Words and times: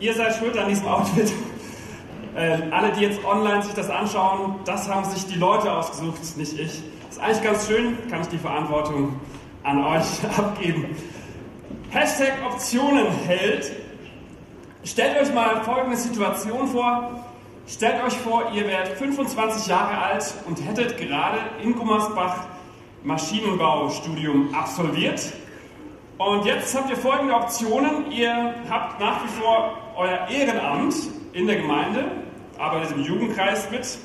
ihr 0.00 0.14
seid 0.14 0.34
schuld 0.34 0.56
an 0.58 0.68
diesem 0.68 0.86
Outfit. 0.86 1.32
Äh, 2.34 2.58
alle, 2.70 2.92
die 2.92 3.00
jetzt 3.00 3.24
online 3.24 3.62
sich 3.62 3.72
das 3.72 3.88
anschauen, 3.88 4.56
das 4.66 4.88
haben 4.88 5.04
sich 5.06 5.26
die 5.26 5.38
Leute 5.38 5.72
ausgesucht, 5.72 6.20
nicht 6.36 6.52
ich. 6.52 6.82
Ist 7.08 7.18
eigentlich 7.18 7.42
ganz 7.42 7.66
schön, 7.66 7.96
kann 8.10 8.20
ich 8.20 8.28
die 8.28 8.38
Verantwortung 8.38 9.18
an 9.62 9.82
euch 9.82 10.06
abgeben. 10.36 10.94
Hashtag 11.90 12.34
Optionen 12.46 13.06
hält. 13.26 13.72
Stellt 14.84 15.20
euch 15.20 15.32
mal 15.32 15.62
folgende 15.64 15.96
Situation 15.96 16.68
vor. 16.68 17.24
Stellt 17.66 18.04
euch 18.04 18.12
vor, 18.18 18.52
ihr 18.52 18.66
werdet 18.66 18.98
25 18.98 19.66
Jahre 19.66 19.98
alt 19.98 20.34
und 20.46 20.62
hättet 20.64 20.98
gerade 20.98 21.38
in 21.62 21.74
Gummersbach 21.74 22.46
Maschinenbaustudium 23.02 24.54
absolviert. 24.54 25.32
Und 26.18 26.44
jetzt 26.44 26.76
habt 26.76 26.90
ihr 26.90 26.96
folgende 26.96 27.34
Optionen. 27.34 28.10
Ihr 28.12 28.54
habt 28.68 29.00
nach 29.00 29.24
wie 29.24 29.28
vor 29.28 29.85
euer 29.96 30.28
Ehrenamt 30.28 30.94
in 31.32 31.46
der 31.46 31.56
Gemeinde, 31.56 32.04
arbeitet 32.58 32.96
im 32.96 33.02
Jugendkreis 33.02 33.70
mit. 33.70 33.98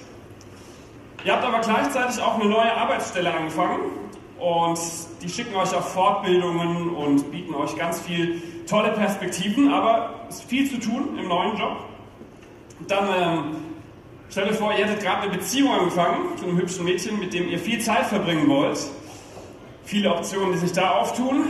Ihr 1.24 1.34
habt 1.34 1.44
aber 1.44 1.60
gleichzeitig 1.60 2.22
auch 2.22 2.40
eine 2.40 2.50
neue 2.50 2.76
Arbeitsstelle 2.76 3.34
angefangen 3.34 3.80
und 4.40 4.80
die 5.22 5.30
schicken 5.30 5.56
euch 5.56 5.74
auf 5.76 5.94
Fortbildungen 5.94 6.90
und 6.90 7.32
bieten 7.32 7.54
euch 7.54 7.76
ganz 7.78 8.02
viel 8.02 8.42
tolle 8.68 8.92
Perspektiven, 8.92 9.72
aber 9.72 10.26
es 10.30 10.40
ist 10.40 10.50
viel 10.50 10.70
zu 10.70 10.80
tun 10.80 11.18
im 11.20 11.28
neuen 11.28 11.58
Job. 11.58 11.78
Dann 12.88 13.08
ähm, 13.16 13.56
stellt 14.30 14.50
euch 14.50 14.58
vor, 14.58 14.72
ihr 14.72 14.86
hättet 14.86 15.04
gerade 15.04 15.24
eine 15.24 15.38
Beziehung 15.38 15.72
angefangen 15.72 16.38
zu 16.38 16.46
einem 16.46 16.58
hübschen 16.58 16.86
Mädchen, 16.86 17.20
mit 17.20 17.34
dem 17.34 17.50
ihr 17.50 17.60
viel 17.60 17.80
Zeit 17.80 18.06
verbringen 18.06 18.48
wollt. 18.48 18.80
Viele 19.84 20.14
Optionen, 20.14 20.54
die 20.54 20.60
sich 20.60 20.72
da 20.72 20.92
auftun. 20.92 21.44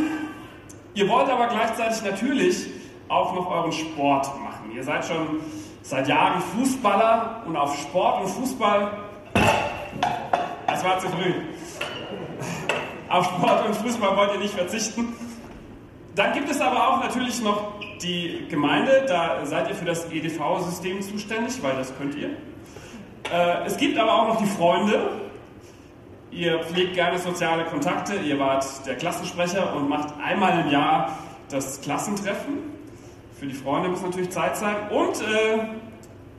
Ihr 0.94 1.08
wollt 1.08 1.30
aber 1.30 1.48
gleichzeitig 1.48 2.04
natürlich 2.04 2.68
auch 3.12 3.34
noch 3.36 3.52
euren 3.52 3.72
Sport 3.72 4.28
machen. 4.42 4.72
Ihr 4.74 4.84
seid 4.84 5.06
schon 5.06 5.42
seit 5.82 6.08
Jahren 6.08 6.42
Fußballer 6.42 7.44
und 7.46 7.58
auf 7.58 7.78
Sport 7.78 8.22
und 8.22 8.30
Fußball. 8.30 8.92
Das 10.68 10.84
war 10.84 11.00
zu 11.00 11.10
früh. 11.10 11.34
Auf 13.10 13.26
Sport 13.26 13.68
und 13.68 13.76
Fußball 13.76 14.16
wollt 14.16 14.34
ihr 14.34 14.40
nicht 14.40 14.54
verzichten. 14.54 15.14
Dann 16.16 16.34
gibt 16.34 16.50
es 16.50 16.62
aber 16.62 16.88
auch 16.88 17.02
natürlich 17.02 17.42
noch 17.42 17.74
die 18.02 18.46
Gemeinde, 18.50 19.06
da 19.08 19.46
seid 19.46 19.70
ihr 19.70 19.76
für 19.76 19.86
das 19.86 20.10
EDV-System 20.12 21.02
zuständig, 21.02 21.62
weil 21.62 21.76
das 21.76 21.96
könnt 21.98 22.16
ihr. 22.16 22.30
Äh, 23.32 23.66
es 23.66 23.78
gibt 23.78 23.98
aber 23.98 24.14
auch 24.14 24.28
noch 24.30 24.38
die 24.38 24.48
Freunde. 24.48 25.10
Ihr 26.32 26.60
pflegt 26.64 26.96
gerne 26.96 27.20
soziale 27.20 27.66
Kontakte, 27.66 28.16
ihr 28.16 28.40
wart 28.40 28.66
der 28.86 28.96
Klassensprecher 28.96 29.76
und 29.76 29.90
macht 29.90 30.14
einmal 30.24 30.62
im 30.62 30.72
Jahr 30.72 31.18
das 31.50 31.82
Klassentreffen. 31.82 32.71
Für 33.42 33.48
die 33.48 33.56
Freunde 33.56 33.90
muss 33.90 34.04
natürlich 34.04 34.30
Zeit 34.30 34.56
sein. 34.56 34.76
Und 34.92 35.20
äh, 35.20 35.64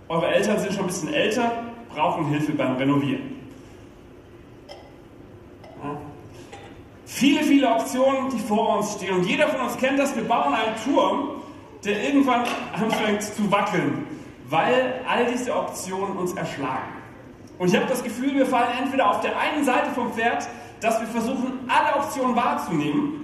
eure 0.08 0.28
Eltern 0.28 0.60
sind 0.60 0.72
schon 0.72 0.84
ein 0.84 0.86
bisschen 0.86 1.12
älter, 1.12 1.50
brauchen 1.92 2.26
Hilfe 2.26 2.52
beim 2.52 2.76
Renovieren. 2.76 3.40
Viele, 7.04 7.42
viele 7.42 7.68
Optionen, 7.68 8.30
die 8.30 8.38
vor 8.38 8.76
uns 8.76 8.92
stehen. 8.92 9.16
Und 9.16 9.24
jeder 9.24 9.48
von 9.48 9.62
uns 9.62 9.76
kennt 9.78 9.98
das, 9.98 10.14
wir 10.14 10.22
bauen 10.22 10.54
einen 10.54 10.76
Turm, 10.84 11.42
der 11.84 12.04
irgendwann 12.04 12.44
anfängt 12.72 13.22
zu 13.24 13.50
wackeln, 13.50 14.06
weil 14.48 15.00
all 15.08 15.26
diese 15.26 15.56
Optionen 15.56 16.16
uns 16.16 16.34
erschlagen. 16.34 16.92
Und 17.58 17.66
ich 17.66 17.74
habe 17.74 17.86
das 17.86 18.04
Gefühl, 18.04 18.32
wir 18.32 18.46
fallen 18.46 18.78
entweder 18.80 19.10
auf 19.10 19.20
der 19.22 19.36
einen 19.40 19.64
Seite 19.64 19.90
vom 19.90 20.12
Pferd, 20.12 20.46
dass 20.78 21.00
wir 21.00 21.08
versuchen, 21.08 21.68
alle 21.68 21.96
Optionen 22.00 22.36
wahrzunehmen, 22.36 23.22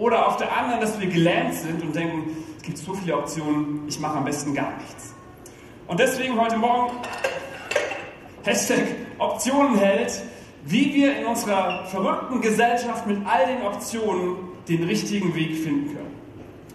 oder 0.00 0.26
auf 0.26 0.38
der 0.38 0.56
anderen, 0.56 0.80
dass 0.80 0.98
wir 0.98 1.08
gelähmt 1.08 1.54
sind 1.54 1.82
und 1.82 1.94
denken, 1.94 2.34
es 2.60 2.66
gibt 2.66 2.76
so 2.76 2.92
viele 2.92 3.16
Optionen, 3.16 3.88
ich 3.88 3.98
mache 4.00 4.18
am 4.18 4.24
besten 4.26 4.52
gar 4.52 4.76
nichts. 4.76 5.14
Und 5.86 5.98
deswegen 5.98 6.38
heute 6.38 6.58
Morgen 6.58 6.92
Hashtag 8.44 8.84
Optionen 9.18 9.78
hält, 9.78 10.20
wie 10.66 10.92
wir 10.92 11.16
in 11.16 11.24
unserer 11.24 11.86
verrückten 11.86 12.42
Gesellschaft 12.42 13.06
mit 13.06 13.26
all 13.26 13.46
den 13.46 13.62
Optionen 13.62 14.36
den 14.68 14.82
richtigen 14.82 15.34
Weg 15.34 15.56
finden 15.56 15.96
können. 15.96 16.14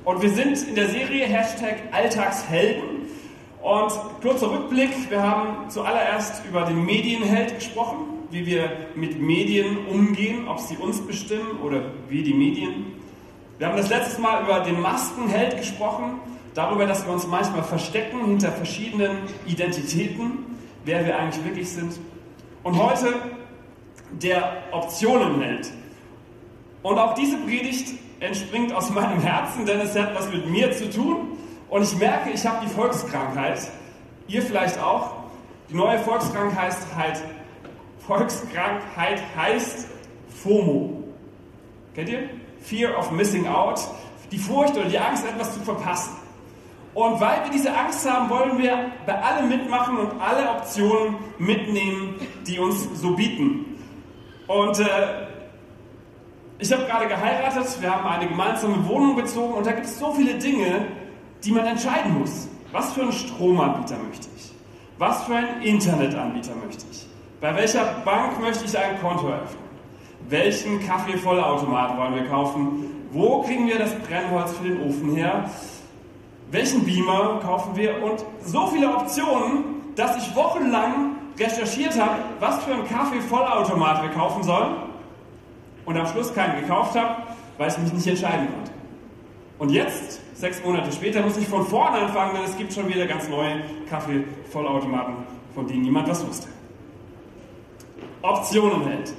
Und 0.06 0.24
wir 0.24 0.32
sind 0.32 0.68
in 0.68 0.74
der 0.74 0.90
Serie 0.90 1.28
Hashtag 1.28 1.76
Alltagshelden. 1.92 3.06
Und 3.62 3.92
kurzer 4.24 4.50
Rückblick, 4.50 5.12
wir 5.12 5.22
haben 5.22 5.70
zuallererst 5.70 6.44
über 6.48 6.62
den 6.64 6.84
Medienheld 6.84 7.54
gesprochen, 7.54 8.06
wie 8.32 8.48
wir 8.48 8.72
mit 8.96 9.22
Medien 9.22 9.86
umgehen, 9.86 10.48
ob 10.48 10.60
sie 10.60 10.78
uns 10.78 11.00
bestimmen 11.02 11.60
oder 11.64 11.92
wir 12.10 12.24
die 12.24 12.34
Medien. 12.34 13.05
Wir 13.58 13.68
haben 13.68 13.78
das 13.78 13.90
letzte 13.90 14.20
Mal 14.20 14.44
über 14.44 14.60
den 14.60 14.82
Maskenheld 14.82 15.58
gesprochen, 15.58 16.20
darüber, 16.54 16.86
dass 16.86 17.06
wir 17.06 17.14
uns 17.14 17.26
manchmal 17.26 17.64
verstecken 17.64 18.26
hinter 18.26 18.52
verschiedenen 18.52 19.20
Identitäten, 19.46 20.58
wer 20.84 21.06
wir 21.06 21.18
eigentlich 21.18 21.44
wirklich 21.46 21.70
sind. 21.70 21.98
Und 22.64 22.78
heute 22.78 23.14
der 24.12 24.64
Optionenheld. 24.72 25.72
Und 26.84 27.00
auch 27.00 27.14
diese 27.14 27.38
Predigt 27.38 27.94
entspringt 28.20 28.74
aus 28.74 28.90
meinem 28.90 29.22
Herzen, 29.22 29.66
denn 29.66 29.80
es 29.80 29.98
hat 29.98 30.14
was 30.16 30.30
mit 30.32 30.50
mir 30.50 30.74
zu 30.74 30.90
tun. 30.90 31.38
Und 31.70 31.84
ich 31.84 31.96
merke, 31.98 32.32
ich 32.32 32.46
habe 32.46 32.66
die 32.66 32.72
Volkskrankheit. 32.72 33.72
Ihr 34.28 34.42
vielleicht 34.42 34.80
auch. 34.82 35.16
Die 35.70 35.76
neue 35.76 35.98
Volkskrankheit, 36.00 36.76
Volkskrankheit 38.06 39.24
heißt 39.36 39.88
FOMO. 40.44 41.04
Kennt 41.96 42.10
ihr? 42.10 42.30
Fear 42.66 42.98
of 42.98 43.12
Missing 43.12 43.48
Out. 43.48 43.80
Die 44.32 44.38
Furcht 44.38 44.76
oder 44.76 44.90
die 44.90 44.98
Angst, 44.98 45.26
etwas 45.26 45.54
zu 45.54 45.60
verpassen. 45.62 46.14
Und 46.96 47.20
weil 47.20 47.44
wir 47.44 47.52
diese 47.52 47.76
Angst 47.76 48.10
haben, 48.10 48.30
wollen 48.30 48.58
wir 48.58 48.92
bei 49.06 49.22
allem 49.22 49.50
mitmachen 49.50 49.98
und 49.98 50.20
alle 50.20 50.50
Optionen 50.50 51.16
mitnehmen, 51.38 52.16
die 52.48 52.58
uns 52.58 52.88
so 53.00 53.16
bieten. 53.16 53.78
Und 54.48 54.80
äh, 54.80 54.86
ich 56.58 56.72
habe 56.72 56.86
gerade 56.86 57.08
geheiratet, 57.08 57.82
wir 57.82 57.94
haben 57.94 58.08
eine 58.08 58.30
gemeinsame 58.30 58.88
Wohnung 58.88 59.18
bezogen 59.18 59.54
und 59.56 59.66
da 59.66 59.74
gibt 59.74 59.88
es 59.88 60.00
so 60.00 60.14
viele 60.14 60.36
Dinge, 60.36 60.88
die 61.44 61.52
man 61.52 61.66
entscheiden 61.66 62.18
muss. 62.18 62.48
Was 62.72 62.94
für 62.94 63.02
einen 63.02 63.12
Stromanbieter 63.12 63.98
möchte 63.98 64.28
ich? 64.38 64.52
Was 64.98 65.26
für 65.26 65.36
einen 65.36 65.62
Internetanbieter 65.62 66.56
möchte 66.56 66.86
ich? 66.90 67.06
Bei 67.42 67.54
welcher 67.56 67.84
Bank 68.06 68.40
möchte 68.40 68.64
ich 68.64 68.78
ein 68.78 69.00
Konto 69.02 69.28
eröffnen? 69.28 69.65
Welchen 70.30 70.86
Kaffeevollautomat 70.86 71.98
wollen 71.98 72.16
wir 72.16 72.26
kaufen? 72.26 73.08
Wo 73.12 73.44
kriegen 73.44 73.68
wir 73.68 73.78
das 73.78 73.94
Brennholz 74.00 74.54
für 74.54 74.64
den 74.68 74.82
Ofen 74.82 75.16
her? 75.16 75.50
Welchen 76.50 76.84
Beamer 76.84 77.40
kaufen 77.42 77.76
wir? 77.76 78.04
Und 78.04 78.26
so 78.44 78.68
viele 78.68 78.90
Optionen, 78.90 79.94
dass 79.96 80.18
ich 80.18 80.36
wochenlang 80.36 81.16
recherchiert 81.38 82.00
habe, 82.00 82.16
was 82.40 82.64
für 82.64 82.74
einen 82.74 82.88
Kaffee-Vollautomat 82.88 84.04
wir 84.04 84.10
kaufen 84.10 84.44
sollen 84.44 84.76
und 85.86 85.98
am 85.98 86.08
Schluss 86.08 86.34
keinen 86.34 86.62
gekauft 86.62 86.96
habe, 86.96 87.24
weil 87.58 87.70
ich 87.70 87.78
mich 87.78 87.94
nicht 87.94 88.08
entscheiden 88.08 88.48
konnte. 88.48 88.72
Und 89.60 89.70
jetzt, 89.70 90.22
sechs 90.36 90.64
Monate 90.64 90.92
später, 90.92 91.22
muss 91.22 91.38
ich 91.38 91.48
von 91.48 91.66
vorne 91.66 92.00
anfangen, 92.00 92.36
denn 92.36 92.44
es 92.44 92.58
gibt 92.58 92.74
schon 92.74 92.88
wieder 92.88 93.06
ganz 93.06 93.30
neue 93.30 93.62
Kaffee-Vollautomaten, 93.90 95.16
von 95.54 95.68
denen 95.68 95.84
niemand 95.84 96.10
was 96.10 96.26
wusste. 96.28 96.48
Optionen 98.22 98.88
hält. 98.88 99.14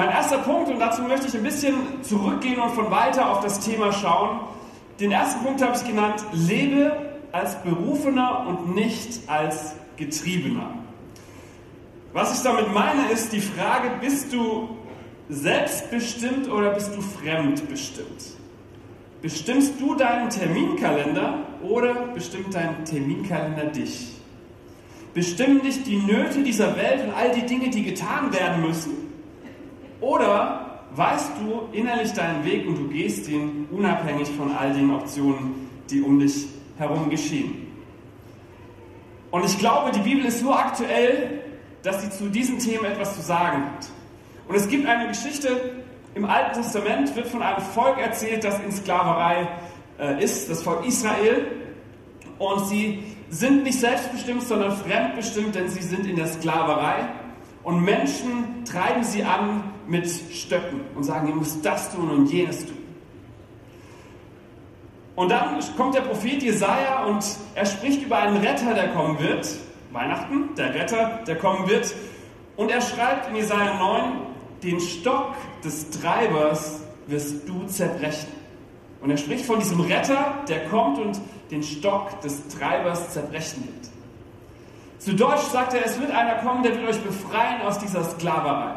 Mein 0.00 0.12
erster 0.12 0.38
Punkt, 0.38 0.70
und 0.70 0.80
dazu 0.80 1.02
möchte 1.02 1.26
ich 1.26 1.34
ein 1.34 1.42
bisschen 1.42 1.74
zurückgehen 2.00 2.58
und 2.58 2.70
von 2.70 2.90
weiter 2.90 3.30
auf 3.30 3.40
das 3.40 3.60
Thema 3.60 3.92
schauen. 3.92 4.40
Den 4.98 5.12
ersten 5.12 5.44
Punkt 5.44 5.60
habe 5.60 5.76
ich 5.76 5.86
genannt, 5.86 6.24
lebe 6.32 6.96
als 7.32 7.62
Berufener 7.62 8.46
und 8.48 8.74
nicht 8.74 9.28
als 9.28 9.74
Getriebener. 9.98 10.70
Was 12.14 12.34
ich 12.34 12.42
damit 12.42 12.72
meine, 12.72 13.12
ist 13.12 13.34
die 13.34 13.42
Frage, 13.42 13.90
bist 14.00 14.32
du 14.32 14.70
selbstbestimmt 15.28 16.50
oder 16.50 16.70
bist 16.70 16.96
du 16.96 17.02
fremdbestimmt? 17.02 18.24
Bestimmst 19.20 19.74
du 19.78 19.96
deinen 19.96 20.30
Terminkalender 20.30 21.40
oder 21.62 22.06
bestimmt 22.14 22.54
dein 22.54 22.86
Terminkalender 22.86 23.66
dich? 23.66 24.12
Bestimmen 25.12 25.60
dich 25.60 25.82
die 25.82 25.98
Nöte 25.98 26.42
dieser 26.42 26.74
Welt 26.78 27.04
und 27.04 27.12
all 27.12 27.32
die 27.32 27.44
Dinge, 27.44 27.68
die 27.68 27.82
getan 27.82 28.32
werden 28.32 28.62
müssen? 28.62 29.09
Oder 30.00 30.80
weißt 30.94 31.32
du 31.40 31.76
innerlich 31.76 32.12
deinen 32.12 32.44
Weg 32.44 32.66
und 32.66 32.76
du 32.76 32.88
gehst 32.88 33.28
ihn 33.28 33.68
unabhängig 33.70 34.28
von 34.30 34.52
all 34.52 34.72
den 34.72 34.90
Optionen, 34.92 35.68
die 35.90 36.02
um 36.02 36.18
dich 36.18 36.46
herum 36.78 37.10
geschehen. 37.10 37.66
Und 39.30 39.44
ich 39.44 39.58
glaube, 39.58 39.92
die 39.92 40.00
Bibel 40.00 40.24
ist 40.24 40.40
so 40.40 40.52
aktuell, 40.52 41.42
dass 41.82 42.02
sie 42.02 42.10
zu 42.10 42.28
diesen 42.28 42.58
Themen 42.58 42.84
etwas 42.84 43.14
zu 43.14 43.22
sagen 43.22 43.64
hat. 43.64 43.86
Und 44.48 44.56
es 44.56 44.68
gibt 44.68 44.86
eine 44.86 45.08
Geschichte 45.08 45.82
im 46.14 46.24
Alten 46.24 46.60
Testament, 46.60 47.14
wird 47.14 47.28
von 47.28 47.42
einem 47.42 47.62
Volk 47.62 47.98
erzählt, 47.98 48.42
das 48.42 48.58
in 48.60 48.72
Sklaverei 48.72 49.48
äh, 49.98 50.22
ist, 50.22 50.50
das 50.50 50.62
Volk 50.62 50.84
Israel. 50.84 51.46
Und 52.38 52.66
sie 52.66 53.04
sind 53.28 53.62
nicht 53.62 53.78
selbstbestimmt, 53.78 54.42
sondern 54.42 54.76
fremdbestimmt, 54.76 55.54
denn 55.54 55.68
sie 55.68 55.82
sind 55.82 56.06
in 56.06 56.16
der 56.16 56.26
Sklaverei. 56.26 57.08
Und 57.62 57.84
Menschen 57.84 58.64
treiben 58.64 59.04
sie 59.04 59.22
an 59.22 59.64
mit 59.86 60.08
Stöcken 60.08 60.80
und 60.94 61.04
sagen, 61.04 61.28
ihr 61.28 61.34
müsst 61.34 61.64
das 61.64 61.94
tun 61.94 62.10
und 62.10 62.30
jenes 62.30 62.64
tun. 62.64 62.78
Und 65.14 65.30
dann 65.30 65.60
kommt 65.76 65.94
der 65.94 66.00
Prophet 66.00 66.42
Jesaja 66.42 67.04
und 67.04 67.24
er 67.54 67.66
spricht 67.66 68.02
über 68.02 68.18
einen 68.18 68.38
Retter, 68.38 68.72
der 68.72 68.88
kommen 68.88 69.18
wird. 69.18 69.46
Weihnachten, 69.92 70.54
der 70.56 70.74
Retter, 70.74 71.20
der 71.26 71.36
kommen 71.36 71.68
wird. 71.68 71.94
Und 72.56 72.70
er 72.70 72.80
schreibt 72.80 73.28
in 73.28 73.36
Jesaja 73.36 73.74
9, 73.74 74.12
den 74.62 74.80
Stock 74.80 75.34
des 75.62 75.90
Treibers 75.90 76.80
wirst 77.06 77.46
du 77.48 77.66
zerbrechen. 77.66 78.28
Und 79.02 79.10
er 79.10 79.16
spricht 79.16 79.44
von 79.44 79.58
diesem 79.58 79.80
Retter, 79.80 80.36
der 80.48 80.66
kommt 80.68 80.98
und 80.98 81.20
den 81.50 81.62
Stock 81.62 82.20
des 82.20 82.48
Treibers 82.48 83.12
zerbrechen 83.12 83.66
wird. 83.66 83.89
Zu 85.00 85.14
Deutsch 85.14 85.44
sagt 85.50 85.72
er, 85.72 85.84
es 85.86 85.98
wird 85.98 86.10
einer 86.10 86.34
kommen, 86.34 86.62
der 86.62 86.76
wird 86.76 86.90
euch 86.90 87.00
befreien 87.00 87.62
aus 87.62 87.78
dieser 87.78 88.04
Sklaverei. 88.04 88.74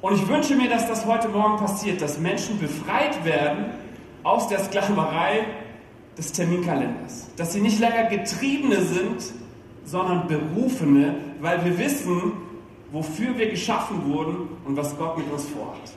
Und 0.00 0.14
ich 0.14 0.26
wünsche 0.26 0.56
mir, 0.56 0.70
dass 0.70 0.88
das 0.88 1.04
heute 1.04 1.28
Morgen 1.28 1.58
passiert, 1.58 2.00
dass 2.00 2.18
Menschen 2.18 2.58
befreit 2.58 3.22
werden 3.22 3.66
aus 4.22 4.48
der 4.48 4.60
Sklaverei 4.60 5.44
des 6.16 6.32
Terminkalenders. 6.32 7.28
Dass 7.36 7.52
sie 7.52 7.60
nicht 7.60 7.80
länger 7.80 8.04
Getriebene 8.04 8.80
sind, 8.80 9.22
sondern 9.84 10.26
Berufene, 10.26 11.16
weil 11.42 11.62
wir 11.66 11.76
wissen, 11.76 12.32
wofür 12.92 13.36
wir 13.36 13.50
geschaffen 13.50 14.10
wurden 14.10 14.48
und 14.64 14.74
was 14.74 14.96
Gott 14.96 15.18
mit 15.18 15.30
uns 15.30 15.46
vorhat. 15.48 15.92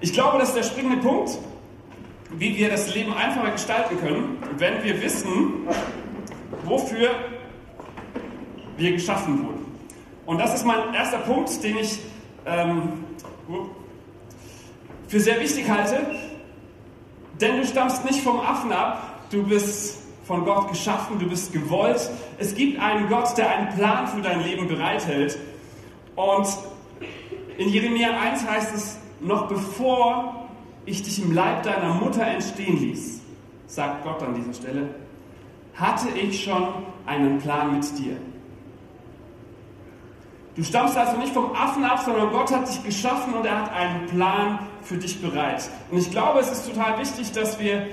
Ich 0.00 0.12
glaube, 0.12 0.38
das 0.38 0.50
ist 0.50 0.56
der 0.56 0.62
springende 0.62 0.98
Punkt, 0.98 1.38
wie 2.30 2.56
wir 2.56 2.70
das 2.70 2.94
Leben 2.94 3.12
einfacher 3.12 3.50
gestalten 3.50 3.98
können, 3.98 4.38
wenn 4.58 4.84
wir 4.84 5.02
wissen, 5.02 5.66
wofür 6.70 7.10
wir 8.76 8.92
geschaffen 8.92 9.44
wurden. 9.44 9.66
Und 10.24 10.38
das 10.38 10.54
ist 10.54 10.64
mein 10.64 10.94
erster 10.94 11.18
Punkt, 11.18 11.62
den 11.62 11.78
ich 11.78 11.98
ähm, 12.46 13.04
für 15.08 15.20
sehr 15.20 15.40
wichtig 15.40 15.68
halte, 15.68 16.06
denn 17.40 17.56
du 17.58 17.66
stammst 17.66 18.04
nicht 18.04 18.20
vom 18.20 18.38
Affen 18.40 18.72
ab, 18.72 19.20
du 19.30 19.42
bist 19.42 19.98
von 20.24 20.44
Gott 20.44 20.68
geschaffen, 20.68 21.18
du 21.18 21.28
bist 21.28 21.52
gewollt. 21.52 22.08
Es 22.38 22.54
gibt 22.54 22.80
einen 22.80 23.08
Gott, 23.08 23.36
der 23.36 23.50
einen 23.50 23.74
Plan 23.74 24.06
für 24.06 24.22
dein 24.22 24.44
Leben 24.44 24.68
bereithält. 24.68 25.36
Und 26.14 26.46
in 27.58 27.68
Jeremia 27.68 28.10
1 28.10 28.46
heißt 28.46 28.74
es, 28.74 28.98
noch 29.20 29.48
bevor 29.48 30.48
ich 30.86 31.02
dich 31.02 31.20
im 31.20 31.32
Leib 31.32 31.64
deiner 31.64 31.94
Mutter 31.94 32.24
entstehen 32.26 32.78
ließ, 32.78 33.20
sagt 33.66 34.04
Gott 34.04 34.22
an 34.22 34.34
dieser 34.34 34.54
Stelle, 34.54 34.94
hatte 35.80 36.08
ich 36.10 36.44
schon 36.44 36.68
einen 37.06 37.38
Plan 37.38 37.76
mit 37.76 37.98
dir. 37.98 38.16
Du 40.56 40.64
stammst 40.64 40.96
also 40.96 41.16
nicht 41.16 41.32
vom 41.32 41.54
Affen 41.54 41.84
ab, 41.84 42.00
sondern 42.04 42.30
Gott 42.30 42.52
hat 42.52 42.68
dich 42.68 42.82
geschaffen 42.84 43.34
und 43.34 43.46
er 43.46 43.62
hat 43.62 43.72
einen 43.72 44.06
Plan 44.06 44.58
für 44.82 44.96
dich 44.96 45.20
bereit. 45.20 45.70
Und 45.90 45.98
ich 45.98 46.10
glaube, 46.10 46.40
es 46.40 46.50
ist 46.50 46.68
total 46.68 46.98
wichtig, 46.98 47.32
dass 47.32 47.58
wir 47.58 47.86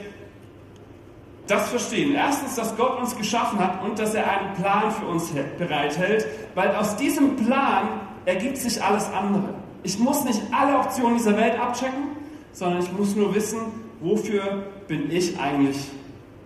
das 1.47 1.69
verstehen. 1.69 2.13
Erstens, 2.13 2.55
dass 2.55 2.75
Gott 2.75 2.99
uns 2.99 3.15
geschaffen 3.15 3.59
hat 3.59 3.83
und 3.83 3.97
dass 3.97 4.13
er 4.13 4.29
einen 4.29 4.53
Plan 4.55 4.91
für 4.91 5.05
uns 5.05 5.31
bereithält, 5.57 6.25
weil 6.55 6.75
aus 6.75 6.97
diesem 6.97 7.37
Plan 7.37 7.87
ergibt 8.25 8.57
sich 8.57 8.83
alles 8.83 9.05
andere. 9.13 9.53
Ich 9.83 9.97
muss 9.97 10.25
nicht 10.25 10.41
alle 10.51 10.77
Optionen 10.77 11.17
dieser 11.17 11.37
Welt 11.37 11.57
abchecken, 11.57 12.09
sondern 12.51 12.81
ich 12.81 12.91
muss 12.91 13.15
nur 13.15 13.33
wissen, 13.33 13.59
wofür 14.01 14.63
bin 14.87 15.09
ich 15.09 15.39
eigentlich 15.39 15.77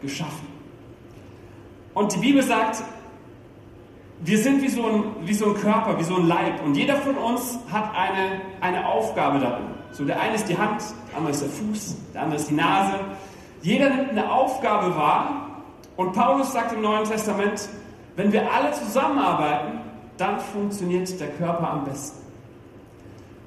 geschaffen. 0.01 0.50
Und 1.93 2.13
die 2.13 2.19
Bibel 2.19 2.41
sagt, 2.41 2.83
wir 4.23 4.37
sind 4.37 4.61
wie 4.61 4.67
so, 4.67 4.85
ein, 4.85 5.03
wie 5.23 5.33
so 5.33 5.47
ein 5.47 5.55
Körper, 5.55 5.97
wie 5.97 6.03
so 6.03 6.15
ein 6.15 6.27
Leib. 6.27 6.63
Und 6.63 6.75
jeder 6.75 6.95
von 6.97 7.17
uns 7.17 7.57
hat 7.71 7.95
eine, 7.95 8.41
eine 8.61 8.87
Aufgabe 8.87 9.39
darin. 9.39 9.65
So, 9.91 10.05
der 10.05 10.19
eine 10.21 10.35
ist 10.35 10.47
die 10.47 10.57
Hand, 10.57 10.81
der 11.09 11.17
andere 11.17 11.31
ist 11.31 11.41
der 11.41 11.49
Fuß, 11.49 11.97
der 12.13 12.21
andere 12.21 12.39
ist 12.39 12.49
die 12.49 12.53
Nase. 12.53 12.93
Jeder 13.61 13.89
nimmt 13.89 14.11
eine 14.11 14.31
Aufgabe 14.31 14.95
wahr. 14.95 15.47
Und 15.97 16.13
Paulus 16.13 16.53
sagt 16.53 16.73
im 16.73 16.81
Neuen 16.81 17.03
Testament, 17.03 17.67
wenn 18.15 18.31
wir 18.31 18.51
alle 18.51 18.71
zusammenarbeiten, 18.71 19.79
dann 20.17 20.39
funktioniert 20.39 21.19
der 21.19 21.29
Körper 21.31 21.69
am 21.69 21.83
besten. 21.83 22.21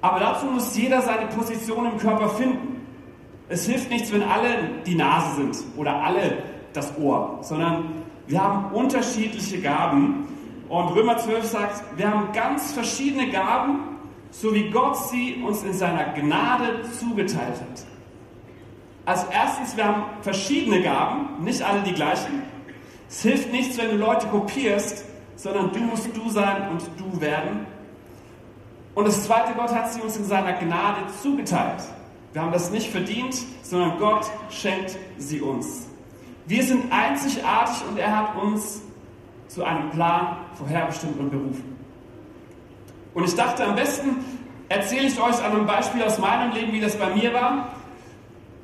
Aber 0.00 0.20
dazu 0.20 0.46
muss 0.46 0.76
jeder 0.76 1.00
seine 1.00 1.26
Position 1.28 1.86
im 1.86 1.98
Körper 1.98 2.28
finden. 2.30 2.84
Es 3.48 3.66
hilft 3.66 3.90
nichts, 3.90 4.12
wenn 4.12 4.22
alle 4.22 4.48
die 4.84 4.94
Nase 4.94 5.36
sind 5.36 5.56
oder 5.76 6.02
alle 6.02 6.42
das 6.72 6.96
Ohr, 6.98 7.38
sondern 7.42 8.04
wir 8.26 8.42
haben 8.42 8.74
unterschiedliche 8.74 9.60
Gaben. 9.60 10.26
Und 10.68 10.88
Römer 10.88 11.18
12 11.18 11.44
sagt, 11.44 11.84
wir 11.96 12.10
haben 12.10 12.32
ganz 12.32 12.72
verschiedene 12.72 13.30
Gaben, 13.30 13.80
so 14.30 14.54
wie 14.54 14.70
Gott 14.70 14.96
sie 14.96 15.42
uns 15.46 15.62
in 15.62 15.74
seiner 15.74 16.12
Gnade 16.14 16.82
zugeteilt 16.98 17.60
hat. 17.60 17.84
Als 19.04 19.24
erstes, 19.24 19.76
wir 19.76 19.84
haben 19.84 20.04
verschiedene 20.22 20.82
Gaben, 20.82 21.44
nicht 21.44 21.62
alle 21.62 21.82
die 21.82 21.92
gleichen. 21.92 22.42
Es 23.08 23.22
hilft 23.22 23.52
nichts, 23.52 23.76
wenn 23.76 23.90
du 23.90 23.96
Leute 23.96 24.26
kopierst, 24.28 25.04
sondern 25.36 25.70
du 25.72 25.80
musst 25.80 26.08
du 26.16 26.30
sein 26.30 26.70
und 26.70 26.82
du 26.96 27.20
werden. 27.20 27.66
Und 28.94 29.06
das 29.06 29.24
zweite, 29.24 29.52
Gott 29.54 29.74
hat 29.74 29.92
sie 29.92 30.00
uns 30.00 30.16
in 30.16 30.24
seiner 30.24 30.54
Gnade 30.54 31.00
zugeteilt. 31.22 31.82
Wir 32.32 32.42
haben 32.42 32.52
das 32.52 32.70
nicht 32.70 32.90
verdient, 32.90 33.36
sondern 33.62 33.98
Gott 33.98 34.26
schenkt 34.50 34.96
sie 35.18 35.40
uns. 35.40 35.86
Wir 36.46 36.62
sind 36.62 36.92
einzigartig 36.92 37.76
und 37.88 37.98
er 37.98 38.16
hat 38.16 38.36
uns 38.36 38.82
zu 39.48 39.64
einem 39.64 39.90
Plan 39.90 40.36
vorherbestimmt 40.54 41.18
und 41.18 41.30
berufen. 41.30 41.76
Und 43.14 43.24
ich 43.24 43.34
dachte, 43.34 43.64
am 43.64 43.76
besten 43.76 44.16
erzähle 44.68 45.06
ich 45.06 45.20
euch 45.20 45.42
an 45.42 45.52
einem 45.52 45.66
Beispiel 45.66 46.02
aus 46.02 46.18
meinem 46.18 46.52
Leben, 46.52 46.72
wie 46.72 46.80
das 46.80 46.96
bei 46.96 47.14
mir 47.14 47.32
war. 47.32 47.68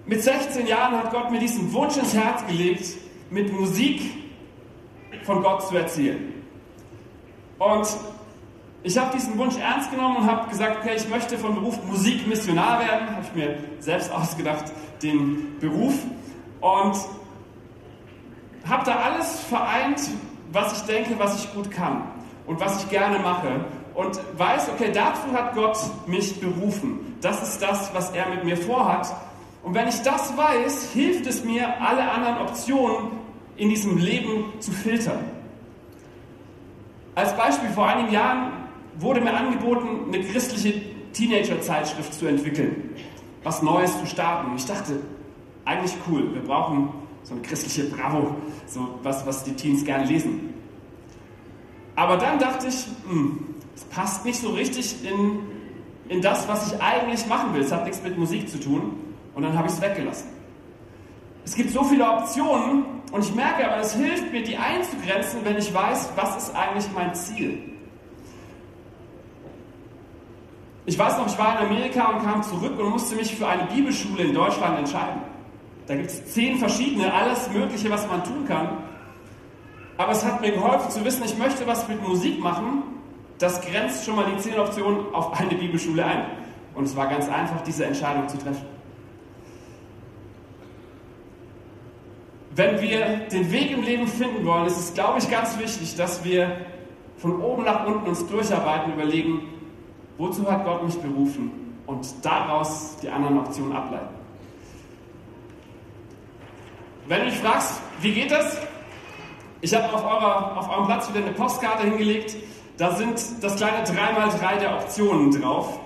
Mit 0.06 0.22
16 0.22 0.66
Jahren 0.66 0.96
hat 0.96 1.12
Gott 1.12 1.30
mir 1.30 1.38
diesen 1.38 1.72
Wunsch 1.72 1.96
ins 1.96 2.14
Herz 2.14 2.44
gelegt, 2.46 2.84
mit 3.30 3.52
Musik 3.52 4.02
von 5.22 5.42
Gott 5.42 5.66
zu 5.66 5.76
erzählen. 5.76 6.34
Und 7.58 7.86
ich 8.82 8.96
habe 8.96 9.14
diesen 9.14 9.38
Wunsch 9.38 9.56
ernst 9.58 9.90
genommen 9.90 10.16
und 10.16 10.26
habe 10.26 10.48
gesagt, 10.48 10.78
okay, 10.80 10.94
ich 10.96 11.08
möchte 11.08 11.38
von 11.38 11.54
Beruf 11.54 11.78
Musikmissionar 11.84 12.80
werden. 12.80 13.10
Habe 13.10 13.24
ich 13.26 13.34
mir 13.34 13.58
selbst 13.78 14.10
ausgedacht, 14.10 14.64
den 15.02 15.58
Beruf. 15.60 15.94
Und 16.60 16.96
habe 18.68 18.84
da 18.84 18.96
alles 18.96 19.40
vereint, 19.40 20.00
was 20.52 20.80
ich 20.80 20.86
denke, 20.86 21.18
was 21.18 21.42
ich 21.44 21.52
gut 21.52 21.70
kann 21.70 22.02
und 22.46 22.60
was 22.60 22.82
ich 22.82 22.90
gerne 22.90 23.18
mache. 23.18 23.64
Und 23.94 24.20
weiß, 24.38 24.70
okay, 24.70 24.90
dazu 24.92 25.32
hat 25.32 25.54
Gott 25.54 25.78
mich 26.06 26.40
berufen. 26.40 27.16
Das 27.20 27.42
ist 27.42 27.60
das, 27.60 27.92
was 27.92 28.10
er 28.12 28.28
mit 28.28 28.44
mir 28.44 28.56
vorhat. 28.56 29.12
Und 29.62 29.74
wenn 29.74 29.88
ich 29.88 30.00
das 30.02 30.36
weiß, 30.36 30.90
hilft 30.92 31.26
es 31.26 31.44
mir, 31.44 31.80
alle 31.82 32.10
anderen 32.10 32.38
Optionen 32.38 33.10
in 33.56 33.68
diesem 33.68 33.98
Leben 33.98 34.44
zu 34.60 34.70
filtern. 34.70 35.24
Als 37.14 37.36
Beispiel, 37.36 37.68
vor 37.70 37.86
einigen 37.86 38.12
Jahren 38.12 38.52
wurde 38.98 39.20
mir 39.20 39.34
angeboten, 39.34 40.12
eine 40.12 40.24
christliche 40.24 40.80
Teenager-Zeitschrift 41.12 42.14
zu 42.14 42.26
entwickeln, 42.26 42.94
was 43.42 43.62
Neues 43.62 43.98
zu 43.98 44.06
starten. 44.06 44.52
Ich 44.56 44.64
dachte, 44.64 45.00
eigentlich 45.64 45.94
cool, 46.08 46.32
wir 46.32 46.42
brauchen 46.42 46.88
so 47.22 47.34
eine 47.34 47.42
christliche 47.42 47.84
Bravo, 47.84 48.34
so 48.66 48.98
was, 49.02 49.26
was 49.26 49.44
die 49.44 49.52
Teens 49.52 49.84
gerne 49.84 50.04
lesen. 50.04 50.54
Aber 51.96 52.16
dann 52.16 52.38
dachte 52.38 52.68
ich, 52.68 52.86
hm, 53.08 53.54
es 53.74 53.84
passt 53.84 54.24
nicht 54.24 54.40
so 54.40 54.50
richtig 54.50 55.04
in, 55.04 55.40
in 56.08 56.22
das, 56.22 56.48
was 56.48 56.72
ich 56.72 56.80
eigentlich 56.80 57.26
machen 57.26 57.54
will. 57.54 57.62
Es 57.62 57.72
hat 57.72 57.84
nichts 57.84 58.02
mit 58.02 58.18
Musik 58.18 58.48
zu 58.48 58.58
tun. 58.58 58.92
Und 59.34 59.42
dann 59.42 59.56
habe 59.56 59.68
ich 59.68 59.74
es 59.74 59.80
weggelassen. 59.80 60.28
Es 61.44 61.54
gibt 61.54 61.70
so 61.70 61.82
viele 61.84 62.08
Optionen 62.08 62.84
und 63.12 63.24
ich 63.24 63.34
merke 63.34 63.66
aber, 63.66 63.80
es 63.80 63.94
hilft 63.94 64.32
mir, 64.32 64.42
die 64.42 64.56
einzugrenzen, 64.56 65.40
wenn 65.44 65.56
ich 65.56 65.72
weiß, 65.72 66.10
was 66.16 66.36
ist 66.36 66.54
eigentlich 66.54 66.86
mein 66.94 67.14
Ziel. 67.14 67.58
Ich 70.86 70.98
weiß 70.98 71.18
noch, 71.18 71.26
ich 71.26 71.38
war 71.38 71.60
in 71.60 71.68
Amerika 71.68 72.08
und 72.10 72.22
kam 72.24 72.42
zurück 72.42 72.78
und 72.78 72.90
musste 72.90 73.14
mich 73.16 73.34
für 73.34 73.46
eine 73.46 73.64
Bibelschule 73.64 74.24
in 74.24 74.34
Deutschland 74.34 74.78
entscheiden. 74.78 75.22
Da 75.90 75.96
gibt 75.96 76.08
es 76.08 76.24
zehn 76.32 76.56
verschiedene, 76.56 77.12
alles 77.12 77.50
Mögliche, 77.50 77.90
was 77.90 78.06
man 78.06 78.22
tun 78.22 78.46
kann. 78.46 78.84
Aber 79.96 80.12
es 80.12 80.24
hat 80.24 80.40
mir 80.40 80.52
geholfen 80.52 80.88
zu 80.88 81.04
wissen, 81.04 81.24
ich 81.24 81.36
möchte 81.36 81.66
was 81.66 81.88
mit 81.88 82.00
Musik 82.06 82.38
machen. 82.38 82.84
Das 83.38 83.60
grenzt 83.60 84.04
schon 84.04 84.14
mal 84.14 84.24
die 84.32 84.40
zehn 84.40 84.56
Optionen 84.56 85.12
auf 85.12 85.36
eine 85.40 85.56
Bibelschule 85.56 86.04
ein. 86.04 86.26
Und 86.76 86.84
es 86.84 86.94
war 86.94 87.08
ganz 87.08 87.28
einfach, 87.28 87.60
diese 87.62 87.86
Entscheidung 87.86 88.28
zu 88.28 88.38
treffen. 88.38 88.64
Wenn 92.54 92.80
wir 92.80 93.26
den 93.32 93.50
Weg 93.50 93.72
im 93.72 93.82
Leben 93.82 94.06
finden 94.06 94.46
wollen, 94.46 94.66
ist 94.66 94.78
es, 94.78 94.94
glaube 94.94 95.18
ich, 95.18 95.28
ganz 95.28 95.58
wichtig, 95.58 95.96
dass 95.96 96.22
wir 96.22 96.52
von 97.16 97.42
oben 97.42 97.64
nach 97.64 97.84
unten 97.84 98.06
uns 98.06 98.24
durcharbeiten, 98.28 98.92
überlegen, 98.92 99.42
Wozu 100.18 100.48
hat 100.48 100.64
Gott 100.64 100.84
mich 100.84 100.96
berufen? 101.00 101.50
Und 101.86 102.06
daraus 102.22 102.96
die 103.02 103.08
anderen 103.08 103.40
Optionen 103.40 103.72
ableiten. 103.72 104.19
Wenn 107.10 107.24
du 107.24 107.30
dich 107.30 107.40
fragst, 107.40 107.80
wie 108.02 108.12
geht 108.12 108.30
das? 108.30 108.56
Ich 109.62 109.74
habe 109.74 109.92
auf, 109.92 110.04
auf 110.04 110.70
eurem 110.70 110.86
Platz 110.86 111.08
wieder 111.08 111.26
eine 111.26 111.32
Postkarte 111.32 111.82
hingelegt. 111.82 112.36
Da 112.76 112.94
sind 112.94 113.20
das 113.40 113.56
kleine 113.56 113.84
3x3 113.84 114.60
der 114.60 114.76
Optionen 114.76 115.32
drauf. 115.32 115.80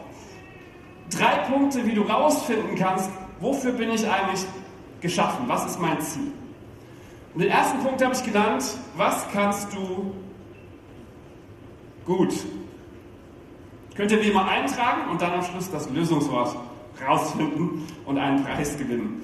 Drei 1.09 1.37
Punkte, 1.50 1.87
wie 1.87 1.95
du 1.95 2.02
rausfinden 2.02 2.76
kannst, 2.76 3.09
wofür 3.40 3.73
bin 3.73 3.90
ich 3.90 4.07
eigentlich 4.07 4.45
geschaffen? 5.00 5.49
Was 5.49 5.64
ist 5.64 5.81
mein 5.81 5.99
Ziel? 6.02 6.31
Und 7.33 7.40
den 7.40 7.50
ersten 7.50 7.78
Punkt 7.78 8.04
habe 8.04 8.14
ich 8.14 8.23
genannt, 8.23 8.62
was 8.95 9.26
kannst 9.33 9.73
du 9.73 10.14
gut? 12.04 12.35
Könnt 13.97 14.12
ihr 14.12 14.23
wie 14.23 14.28
immer 14.28 14.47
eintragen 14.47 15.09
und 15.11 15.23
dann 15.23 15.33
am 15.33 15.43
Schluss 15.43 15.71
das 15.71 15.88
Lösungswort 15.88 16.54
rausfinden 17.02 17.87
und 18.04 18.19
einen 18.19 18.45
Preis 18.45 18.76
gewinnen. 18.76 19.23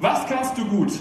Was 0.00 0.26
kannst 0.26 0.56
du 0.56 0.64
gut? 0.64 0.92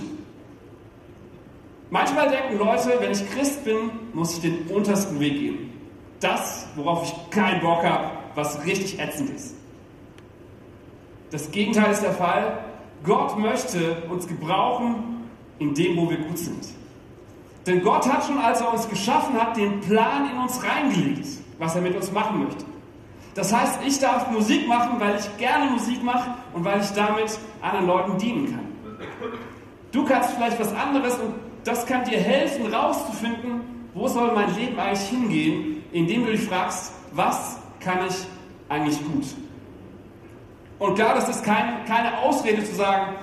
Manchmal 1.90 2.30
denken 2.30 2.58
Leute, 2.58 2.94
wenn 3.00 3.12
ich 3.12 3.30
Christ 3.30 3.64
bin, 3.64 3.92
muss 4.14 4.34
ich 4.34 4.42
den 4.42 4.68
untersten 4.68 5.20
Weg 5.20 5.40
gehen. 5.40 5.72
Das, 6.20 6.68
worauf 6.76 7.04
ich 7.04 7.30
keinen 7.30 7.62
Bock 7.62 7.84
habe, 7.84 8.12
was 8.36 8.66
richtig 8.66 9.00
ätzend 9.00 9.30
ist. 9.30 9.56
Das 11.32 11.52
Gegenteil 11.52 11.92
ist 11.92 12.02
der 12.02 12.14
Fall. 12.14 12.60
Gott 13.04 13.38
möchte 13.38 14.04
uns 14.10 14.28
gebrauchen 14.28 15.30
in 15.60 15.74
dem, 15.74 15.96
wo 15.98 16.10
wir 16.10 16.18
gut 16.18 16.38
sind. 16.38 16.68
Denn 17.68 17.84
Gott 17.84 18.12
hat 18.12 18.26
schon, 18.26 18.40
als 18.40 18.62
er 18.62 18.74
uns 18.74 18.90
geschaffen 18.90 19.40
hat, 19.40 19.56
den 19.58 19.82
Plan 19.82 20.30
in 20.32 20.38
uns 20.38 20.62
reingelegt, 20.64 21.28
was 21.60 21.76
er 21.76 21.82
mit 21.82 21.96
uns 21.96 22.12
machen 22.12 22.44
möchte. 22.44 22.66
Das 23.36 23.54
heißt, 23.54 23.80
ich 23.86 24.00
darf 24.00 24.32
Musik 24.32 24.68
machen, 24.68 25.00
weil 25.00 25.18
ich 25.20 25.38
gerne 25.38 25.70
Musik 25.70 26.04
mache 26.04 26.34
und 26.54 26.66
weil 26.66 26.82
ich 26.82 26.90
damit 26.92 27.38
anderen 27.62 27.86
Leuten 27.86 28.18
dienen 28.18 28.52
kann. 28.52 28.67
Du 29.92 30.06
kannst 30.06 30.32
vielleicht 30.32 30.60
was 30.60 30.74
anderes 30.74 31.16
und 31.16 31.34
das 31.64 31.86
kann 31.86 32.04
dir 32.06 32.20
helfen, 32.20 32.74
rauszufinden, 32.74 33.62
wo 33.94 34.08
soll 34.08 34.34
mein 34.34 34.54
Leben 34.56 34.80
eigentlich 34.80 35.10
hingehen, 35.10 35.84
indem 35.92 36.26
du 36.26 36.32
dich 36.32 36.42
fragst, 36.42 36.94
was 37.14 37.58
kann 37.80 38.00
ich 38.08 38.16
eigentlich 38.70 39.00
gut? 39.06 39.26
Und 40.80 40.96
klar, 40.96 41.16
das 41.16 41.30
ist 41.30 41.44
kein, 41.44 41.86
keine 41.86 42.20
Ausrede 42.20 42.64
zu 42.64 42.76
sagen, 42.76 43.16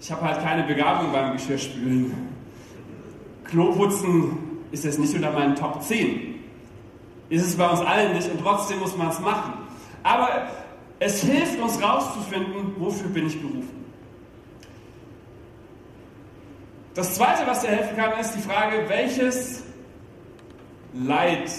ich 0.00 0.10
habe 0.12 0.22
halt 0.22 0.42
keine 0.42 0.64
Begabung 0.64 1.10
beim 1.12 1.32
Geschirrspülen. 1.32 2.12
Kloputzen 3.44 4.38
ist 4.72 4.84
jetzt 4.84 4.98
nicht 4.98 5.14
unter 5.14 5.32
meinen 5.32 5.56
Top 5.56 5.82
10. 5.82 6.34
Ist 7.28 7.46
es 7.46 7.56
bei 7.56 7.68
uns 7.68 7.80
allen 7.80 8.14
nicht 8.14 8.30
und 8.30 8.40
trotzdem 8.40 8.78
muss 8.80 8.96
man 8.96 9.08
es 9.08 9.20
machen. 9.20 9.54
Aber 10.02 10.48
es 10.98 11.22
hilft 11.22 11.58
uns 11.60 11.82
rauszufinden, 11.82 12.74
wofür 12.78 13.08
bin 13.08 13.26
ich 13.26 13.40
berufen. 13.40 13.85
Das 16.96 17.12
Zweite, 17.12 17.46
was 17.46 17.60
dir 17.60 17.68
helfen 17.68 17.94
kann, 17.94 18.18
ist 18.18 18.32
die 18.32 18.40
Frage, 18.40 18.88
welches 18.88 19.62
Leid 20.94 21.52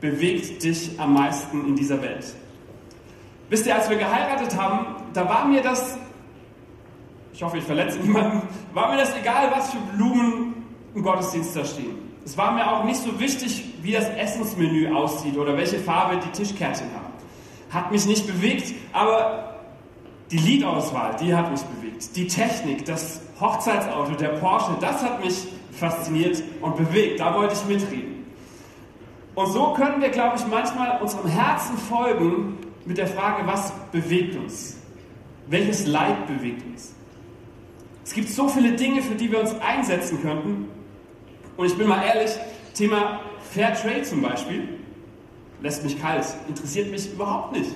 bewegt 0.00 0.62
dich 0.62 0.92
am 0.96 1.14
meisten 1.14 1.66
in 1.66 1.74
dieser 1.74 2.00
Welt? 2.00 2.24
Wisst 3.48 3.66
ihr, 3.66 3.74
als 3.74 3.90
wir 3.90 3.96
geheiratet 3.96 4.56
haben, 4.56 4.94
da 5.12 5.28
war 5.28 5.44
mir 5.44 5.60
das, 5.60 5.98
ich 7.32 7.42
hoffe, 7.42 7.58
ich 7.58 7.64
verletze 7.64 7.98
niemanden, 7.98 8.42
war 8.72 8.92
mir 8.92 8.98
das 8.98 9.12
egal, 9.16 9.50
was 9.50 9.72
für 9.72 9.80
Blumen 9.96 10.54
im 10.94 11.02
Gottesdienst 11.02 11.56
da 11.56 11.64
stehen. 11.64 11.96
Es 12.24 12.38
war 12.38 12.52
mir 12.52 12.70
auch 12.70 12.84
nicht 12.84 13.02
so 13.02 13.18
wichtig, 13.18 13.64
wie 13.82 13.90
das 13.90 14.08
Essensmenü 14.10 14.94
aussieht 14.94 15.36
oder 15.36 15.56
welche 15.56 15.80
Farbe 15.80 16.20
die 16.24 16.30
Tischkärtchen 16.30 16.86
haben. 16.94 17.12
Hat 17.70 17.90
mich 17.90 18.06
nicht 18.06 18.24
bewegt, 18.28 18.72
aber 18.92 19.56
die 20.30 20.38
Liedauswahl, 20.38 21.16
die 21.20 21.34
hat 21.34 21.50
mich 21.50 21.62
bewegt. 21.62 22.14
Die 22.14 22.28
Technik, 22.28 22.84
das 22.84 23.22
Hochzeitsauto, 23.40 24.12
der 24.12 24.28
Porsche, 24.28 24.72
das 24.80 25.02
hat 25.02 25.24
mich 25.24 25.46
fasziniert 25.72 26.42
und 26.60 26.76
bewegt. 26.76 27.20
Da 27.20 27.34
wollte 27.34 27.54
ich 27.54 27.64
mitreden. 27.66 28.26
Und 29.34 29.52
so 29.52 29.72
können 29.74 30.02
wir, 30.02 30.08
glaube 30.08 30.36
ich, 30.36 30.46
manchmal 30.46 31.00
unserem 31.00 31.28
Herzen 31.28 31.78
folgen, 31.78 32.58
mit 32.84 32.98
der 32.98 33.06
Frage, 33.06 33.46
was 33.46 33.70
bewegt 33.92 34.34
uns? 34.34 34.76
Welches 35.46 35.86
Leid 35.86 36.26
bewegt 36.26 36.64
uns? 36.66 36.94
Es 38.04 38.14
gibt 38.14 38.30
so 38.30 38.48
viele 38.48 38.72
Dinge, 38.72 39.02
für 39.02 39.14
die 39.14 39.30
wir 39.30 39.40
uns 39.40 39.54
einsetzen 39.60 40.22
könnten. 40.22 40.68
Und 41.56 41.66
ich 41.66 41.76
bin 41.76 41.86
mal 41.86 42.02
ehrlich, 42.02 42.30
Thema 42.72 43.20
Fair 43.52 43.74
Trade 43.74 44.02
zum 44.02 44.22
Beispiel 44.22 44.68
lässt 45.60 45.84
mich 45.84 46.00
kalt, 46.00 46.24
interessiert 46.48 46.90
mich 46.90 47.12
überhaupt 47.12 47.52
nicht. 47.52 47.70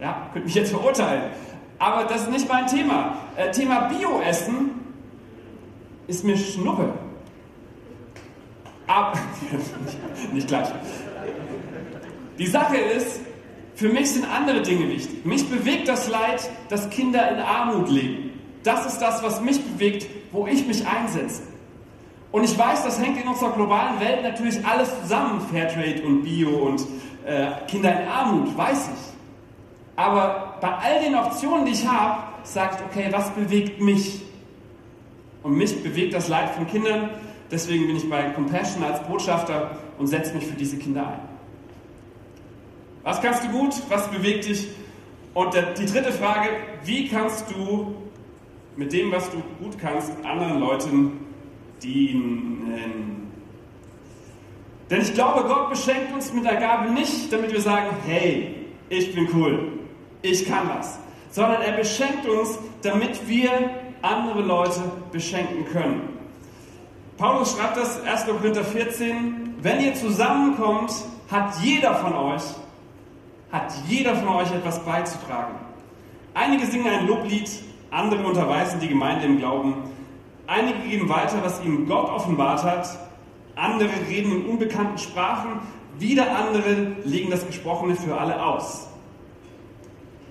Ja, 0.00 0.28
könnte 0.32 0.46
mich 0.46 0.54
jetzt 0.54 0.70
verurteilen. 0.70 1.30
Aber 1.78 2.04
das 2.04 2.22
ist 2.22 2.30
nicht 2.30 2.48
mein 2.48 2.66
Thema. 2.66 3.16
Äh, 3.36 3.50
Thema 3.50 3.88
Bioessen 3.88 4.83
ist 6.06 6.24
mir 6.24 6.36
Schnuppe. 6.36 6.92
Aber, 8.86 9.18
nicht 10.32 10.48
gleich. 10.48 10.68
Die 12.38 12.46
Sache 12.46 12.76
ist, 12.76 13.20
für 13.74 13.88
mich 13.88 14.10
sind 14.12 14.26
andere 14.30 14.62
Dinge 14.62 14.88
wichtig. 14.88 15.24
Mich 15.24 15.48
bewegt 15.48 15.88
das 15.88 16.08
Leid, 16.08 16.48
dass 16.68 16.90
Kinder 16.90 17.28
in 17.30 17.38
Armut 17.38 17.88
leben. 17.88 18.30
Das 18.62 18.86
ist 18.86 18.98
das, 18.98 19.22
was 19.22 19.40
mich 19.40 19.62
bewegt, 19.62 20.06
wo 20.32 20.46
ich 20.46 20.66
mich 20.66 20.86
einsetze. 20.86 21.42
Und 22.32 22.44
ich 22.44 22.58
weiß, 22.58 22.82
das 22.84 23.00
hängt 23.00 23.20
in 23.20 23.28
unserer 23.28 23.52
globalen 23.52 24.00
Welt 24.00 24.22
natürlich 24.22 24.64
alles 24.66 24.90
zusammen, 25.02 25.40
Fairtrade 25.52 26.02
und 26.04 26.22
Bio 26.22 26.50
und 26.50 26.82
äh, 27.24 27.46
Kinder 27.68 28.00
in 28.00 28.08
Armut, 28.08 28.56
weiß 28.56 28.88
ich. 28.88 29.14
Aber 29.96 30.58
bei 30.60 30.68
all 30.68 31.00
den 31.00 31.14
Optionen, 31.14 31.64
die 31.64 31.72
ich 31.72 31.86
habe, 31.86 32.24
sagt, 32.42 32.82
okay, 32.90 33.08
was 33.10 33.30
bewegt 33.30 33.80
mich? 33.80 34.22
Und 35.44 35.56
mich 35.56 35.82
bewegt 35.82 36.14
das 36.14 36.28
Leid 36.28 36.50
von 36.54 36.66
Kindern. 36.66 37.10
Deswegen 37.50 37.86
bin 37.86 37.96
ich 37.96 38.08
bei 38.08 38.30
Compassion 38.30 38.82
als 38.82 39.06
Botschafter 39.06 39.78
und 39.98 40.06
setze 40.08 40.34
mich 40.34 40.46
für 40.46 40.56
diese 40.56 40.78
Kinder 40.78 41.06
ein. 41.06 41.20
Was 43.02 43.20
kannst 43.20 43.44
du 43.44 43.48
gut? 43.48 43.74
Was 43.90 44.10
bewegt 44.10 44.46
dich? 44.46 44.66
Und 45.34 45.54
die 45.54 45.84
dritte 45.84 46.12
Frage, 46.12 46.48
wie 46.84 47.08
kannst 47.08 47.44
du 47.50 47.94
mit 48.76 48.92
dem, 48.92 49.12
was 49.12 49.30
du 49.30 49.36
gut 49.62 49.78
kannst, 49.78 50.12
anderen 50.24 50.60
Leuten 50.60 51.26
dienen? 51.82 53.30
Denn 54.90 55.02
ich 55.02 55.12
glaube, 55.12 55.44
Gott 55.46 55.68
beschenkt 55.70 56.14
uns 56.14 56.32
mit 56.32 56.44
der 56.44 56.56
Gabe 56.56 56.90
nicht, 56.90 57.30
damit 57.30 57.52
wir 57.52 57.60
sagen, 57.60 57.88
hey, 58.06 58.54
ich 58.88 59.14
bin 59.14 59.28
cool, 59.34 59.72
ich 60.22 60.46
kann 60.46 60.70
was, 60.70 60.98
sondern 61.30 61.60
er 61.60 61.72
beschenkt 61.72 62.26
uns, 62.26 62.58
damit 62.82 63.28
wir 63.28 63.50
andere 64.04 64.42
Leute 64.42 64.80
beschenken 65.10 65.64
können. 65.72 66.08
Paulus 67.16 67.56
schreibt 67.56 67.76
das 67.76 68.02
1. 68.02 68.26
Korinther 68.26 68.64
14, 68.64 69.56
wenn 69.62 69.80
ihr 69.80 69.94
zusammenkommt, 69.94 70.92
hat 71.30 71.54
jeder 71.62 71.94
von 71.94 72.12
euch 72.12 72.42
hat 73.54 73.72
jeder 73.88 74.16
von 74.16 74.28
euch 74.28 74.50
etwas 74.52 74.84
beizutragen. 74.84 75.54
Einige 76.34 76.66
singen 76.66 76.88
ein 76.88 77.06
Loblied, 77.06 77.48
andere 77.92 78.26
unterweisen 78.26 78.80
die 78.80 78.88
Gemeinde 78.88 79.26
im 79.26 79.38
Glauben, 79.38 79.74
einige 80.48 80.80
geben 80.80 81.08
weiter, 81.08 81.38
was 81.40 81.62
ihnen 81.64 81.86
Gott 81.86 82.10
offenbart 82.10 82.64
hat, 82.64 82.98
andere 83.54 83.92
reden 84.08 84.32
in 84.32 84.46
unbekannten 84.46 84.98
Sprachen, 84.98 85.60
wieder 86.00 86.36
andere 86.36 86.96
legen 87.04 87.30
das 87.30 87.46
Gesprochene 87.46 87.94
für 87.94 88.18
alle 88.18 88.44
aus. 88.44 88.88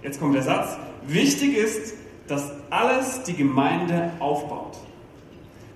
Jetzt 0.01 0.19
kommt 0.19 0.35
der 0.35 0.43
Satz, 0.43 0.77
wichtig 1.07 1.55
ist, 1.55 1.93
dass 2.27 2.51
alles 2.69 3.23
die 3.23 3.33
Gemeinde 3.33 4.11
aufbaut. 4.19 4.77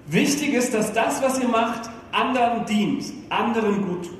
Wichtig 0.08 0.54
ist, 0.54 0.74
dass 0.74 0.94
das, 0.94 1.22
was 1.22 1.39
ihr 1.39 1.50
macht, 1.50 1.89
anderen 2.12 2.66
dient, 2.66 3.06
anderen 3.30 3.86
gut 3.86 4.06
tut. 4.06 4.18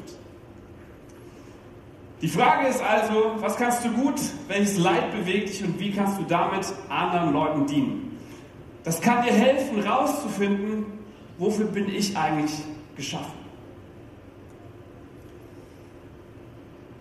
Die 2.22 2.28
Frage 2.28 2.68
ist 2.68 2.82
also, 2.82 3.36
was 3.40 3.56
kannst 3.58 3.86
du 3.86 3.92
gut, 3.92 4.20
welches 4.48 4.78
Leid 4.78 5.12
bewegt 5.12 5.50
dich 5.50 5.64
und 5.64 5.80
wie 5.80 5.92
kannst 5.92 6.20
du 6.20 6.24
damit 6.24 6.66
anderen 6.90 7.32
Leuten 7.32 7.68
dienen? 7.68 8.18
Das 8.84 9.00
kann 9.00 9.24
dir 9.24 9.32
helfen, 9.32 9.82
rauszufinden, 9.82 10.86
wofür 11.38 11.68
bin 11.68 11.88
ich 11.90 12.18
eigentlich 12.18 12.52
geschaffen. 12.96 13.38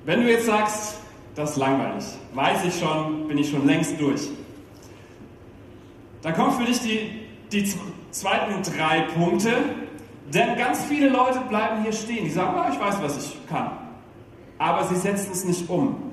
Wenn 0.05 0.23
du 0.23 0.31
jetzt 0.31 0.47
sagst, 0.47 0.99
das 1.35 1.53
ist 1.53 1.57
langweilig, 1.57 2.05
weiß 2.35 2.65
ich 2.65 2.79
schon, 2.79 3.27
bin 3.27 3.39
ich 3.39 3.51
schon 3.51 3.67
längst 3.67 3.99
durch, 3.99 4.29
dann 6.27 6.35
kommen 6.35 6.53
für 6.53 6.65
dich 6.65 6.81
die, 6.81 7.11
die 7.53 7.73
zweiten 8.11 8.63
drei 8.63 9.03
Punkte, 9.15 9.53
denn 10.35 10.57
ganz 10.59 10.85
viele 10.85 11.09
Leute 11.09 11.41
bleiben 11.49 11.83
hier 11.83 11.93
stehen, 11.93 12.25
die 12.25 12.31
sagen, 12.31 12.55
oh, 12.59 12.71
ich 12.71 12.79
weiß, 12.79 13.01
was 13.01 13.17
ich 13.17 13.47
kann 13.49 13.87
aber 14.59 14.85
sie 14.85 14.97
setzen 14.97 15.31
es 15.33 15.45
nicht 15.45 15.69
um. 15.69 16.13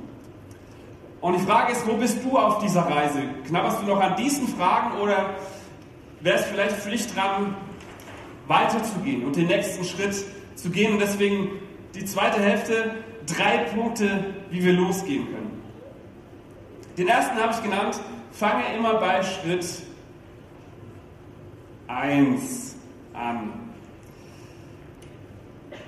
Und 1.22 1.40
die 1.40 1.46
Frage 1.46 1.72
ist, 1.72 1.88
wo 1.88 1.94
bist 1.94 2.24
du 2.24 2.38
auf 2.38 2.60
dieser 2.60 2.82
Reise? 2.82 3.22
Knabberst 3.48 3.82
du 3.82 3.86
noch 3.86 4.02
an 4.02 4.16
diesen 4.18 4.48
Fragen 4.48 5.00
oder 5.00 5.36
wärst 6.20 6.46
vielleicht 6.46 6.76
Pflicht 6.78 7.16
dran, 7.16 7.56
weiterzugehen 8.48 9.26
und 9.26 9.36
den 9.36 9.48
nächsten 9.48 9.86
Schritt 9.86 10.16
zu 10.56 10.70
gehen? 10.70 10.94
Und 10.94 11.00
deswegen 11.00 11.50
die 11.96 12.04
zweite 12.04 12.42
Hälfte, 12.42 12.96
drei 13.26 13.60
Punkte, 13.74 14.34
wie 14.50 14.64
wir 14.66 14.74
losgehen 14.74 15.26
können. 15.28 15.62
Den 16.98 17.08
ersten 17.08 17.38
habe 17.38 17.54
ich 17.54 17.64
genannt, 17.64 18.00
fange 18.32 18.64
immer 18.76 18.96
bei 18.96 19.24
Schritt 19.24 19.66
1 21.88 22.76
an. 23.14 23.52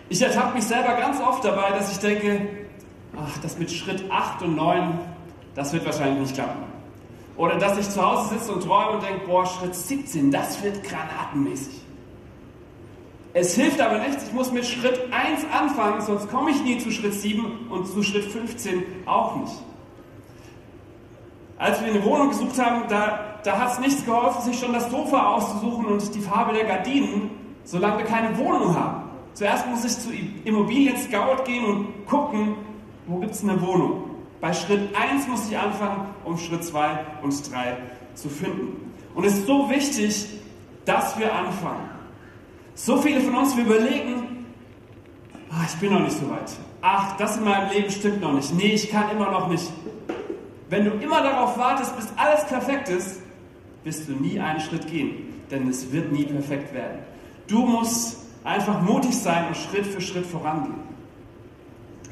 Ich 0.10 0.22
ertappe 0.22 0.56
mich 0.56 0.66
selber 0.66 0.94
ganz 0.96 1.20
oft 1.20 1.44
dabei, 1.44 1.72
dass 1.72 1.92
ich 1.92 1.98
denke, 2.00 2.48
ach, 3.18 3.38
das 3.42 3.58
mit 3.58 3.72
Schritt 3.72 4.04
8 4.10 4.44
und 4.44 4.56
9, 4.56 5.00
das 5.56 5.74
wird 5.74 5.86
wahrscheinlich 5.86 6.20
nicht 6.20 6.36
klappen. 6.36 6.64
Oder 7.38 7.58
dass 7.58 7.78
ich 7.78 7.90
zu 7.90 8.06
Hause 8.06 8.36
sitze 8.36 8.54
und 8.54 8.64
träume 8.64 8.92
und 8.92 9.04
denke, 9.04 9.26
boah, 9.26 9.46
Schritt 9.46 9.76
17, 9.76 10.32
das 10.32 10.64
wird 10.64 10.84
granatenmäßig. 10.84 11.82
Es 13.34 13.54
hilft 13.56 13.82
aber 13.82 14.00
nichts, 14.00 14.28
ich 14.28 14.34
muss 14.34 14.52
mit 14.54 14.66
Schritt 14.66 14.98
1 15.12 15.42
anfangen, 15.52 16.00
sonst 16.00 16.30
komme 16.30 16.52
ich 16.52 16.64
nie 16.64 16.78
zu 16.78 16.90
Schritt 16.92 17.14
7 17.14 17.68
und 17.70 17.86
zu 17.86 18.02
Schritt 18.02 18.24
15 18.24 18.84
auch 19.06 19.36
nicht. 19.36 19.54
Als 21.58 21.82
wir 21.82 21.90
eine 21.90 22.04
Wohnung 22.06 22.30
gesucht 22.30 22.58
haben, 22.58 22.84
da, 22.88 23.35
da 23.46 23.60
hat 23.60 23.74
es 23.74 23.80
nichts 23.80 24.04
geholfen, 24.04 24.42
sich 24.42 24.60
schon 24.60 24.74
das 24.74 24.90
Sofa 24.90 25.36
auszusuchen 25.36 25.86
und 25.86 26.16
die 26.16 26.20
Farbe 26.20 26.54
der 26.54 26.66
Gardinen, 26.66 27.30
solange 27.64 28.00
wir 28.00 28.06
keine 28.06 28.36
Wohnung 28.38 28.76
haben. 28.76 29.04
Zuerst 29.34 29.68
muss 29.68 29.86
ich 29.86 30.00
zu 30.00 30.10
Immobilien 30.46 30.98
Scout 30.98 31.44
gehen 31.46 31.64
und 31.64 32.08
gucken, 32.08 32.56
wo 33.06 33.20
gibt 33.20 33.34
es 33.34 33.44
eine 33.44 33.62
Wohnung. 33.62 34.10
Bei 34.42 34.52
Schritt 34.52 34.90
1 34.96 35.28
muss 35.28 35.48
ich 35.48 35.58
anfangen, 35.58 36.08
um 36.24 36.38
Schritt 36.38 36.64
2 36.64 37.00
und 37.22 37.54
3 37.54 37.78
zu 38.16 38.30
finden. 38.30 38.94
Und 39.14 39.26
es 39.26 39.34
ist 39.34 39.46
so 39.46 39.70
wichtig, 39.70 40.28
dass 40.86 41.18
wir 41.20 41.34
anfangen. 41.34 41.90
So 42.74 42.98
viele 42.98 43.22
von 43.22 43.36
uns, 43.36 43.56
wir 43.56 43.64
überlegen, 43.64 44.46
ach, 45.52 45.66
ich 45.68 45.80
bin 45.80 45.94
noch 45.94 46.00
nicht 46.00 46.18
so 46.18 46.30
weit. 46.30 46.52
Ach, 46.82 47.16
das 47.18 47.38
in 47.38 47.44
meinem 47.44 47.72
Leben 47.72 47.92
stimmt 47.92 48.22
noch 48.22 48.34
nicht. 48.34 48.54
Nee, 48.56 48.74
ich 48.74 48.90
kann 48.90 49.10
immer 49.12 49.30
noch 49.30 49.48
nicht. 49.50 49.72
Wenn 50.70 50.86
du 50.86 50.92
immer 50.92 51.22
darauf 51.22 51.58
wartest, 51.58 51.96
bis 51.96 52.08
alles 52.18 52.44
perfekt 52.46 52.90
ist, 52.90 53.22
wirst 53.86 54.10
du 54.10 54.14
nie 54.14 54.40
einen 54.40 54.60
Schritt 54.60 54.88
gehen. 54.88 55.34
Denn 55.50 55.70
es 55.70 55.92
wird 55.94 56.12
nie 56.12 56.26
perfekt 56.26 56.74
werden. 56.74 57.00
Du 57.48 57.66
musst 57.66 58.18
einfach 58.44 58.82
mutig 58.82 59.16
sein 59.16 59.48
und 59.48 59.56
Schritt 59.56 59.86
für 59.86 60.02
Schritt 60.02 60.26
vorangehen. 60.26 60.84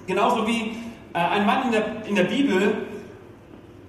Genauso 0.05 0.47
wie 0.47 0.77
äh, 1.13 1.17
ein 1.17 1.45
Mann 1.45 1.65
in 1.65 1.71
der, 1.71 2.05
in 2.05 2.15
der 2.15 2.25
Bibel, 2.25 2.85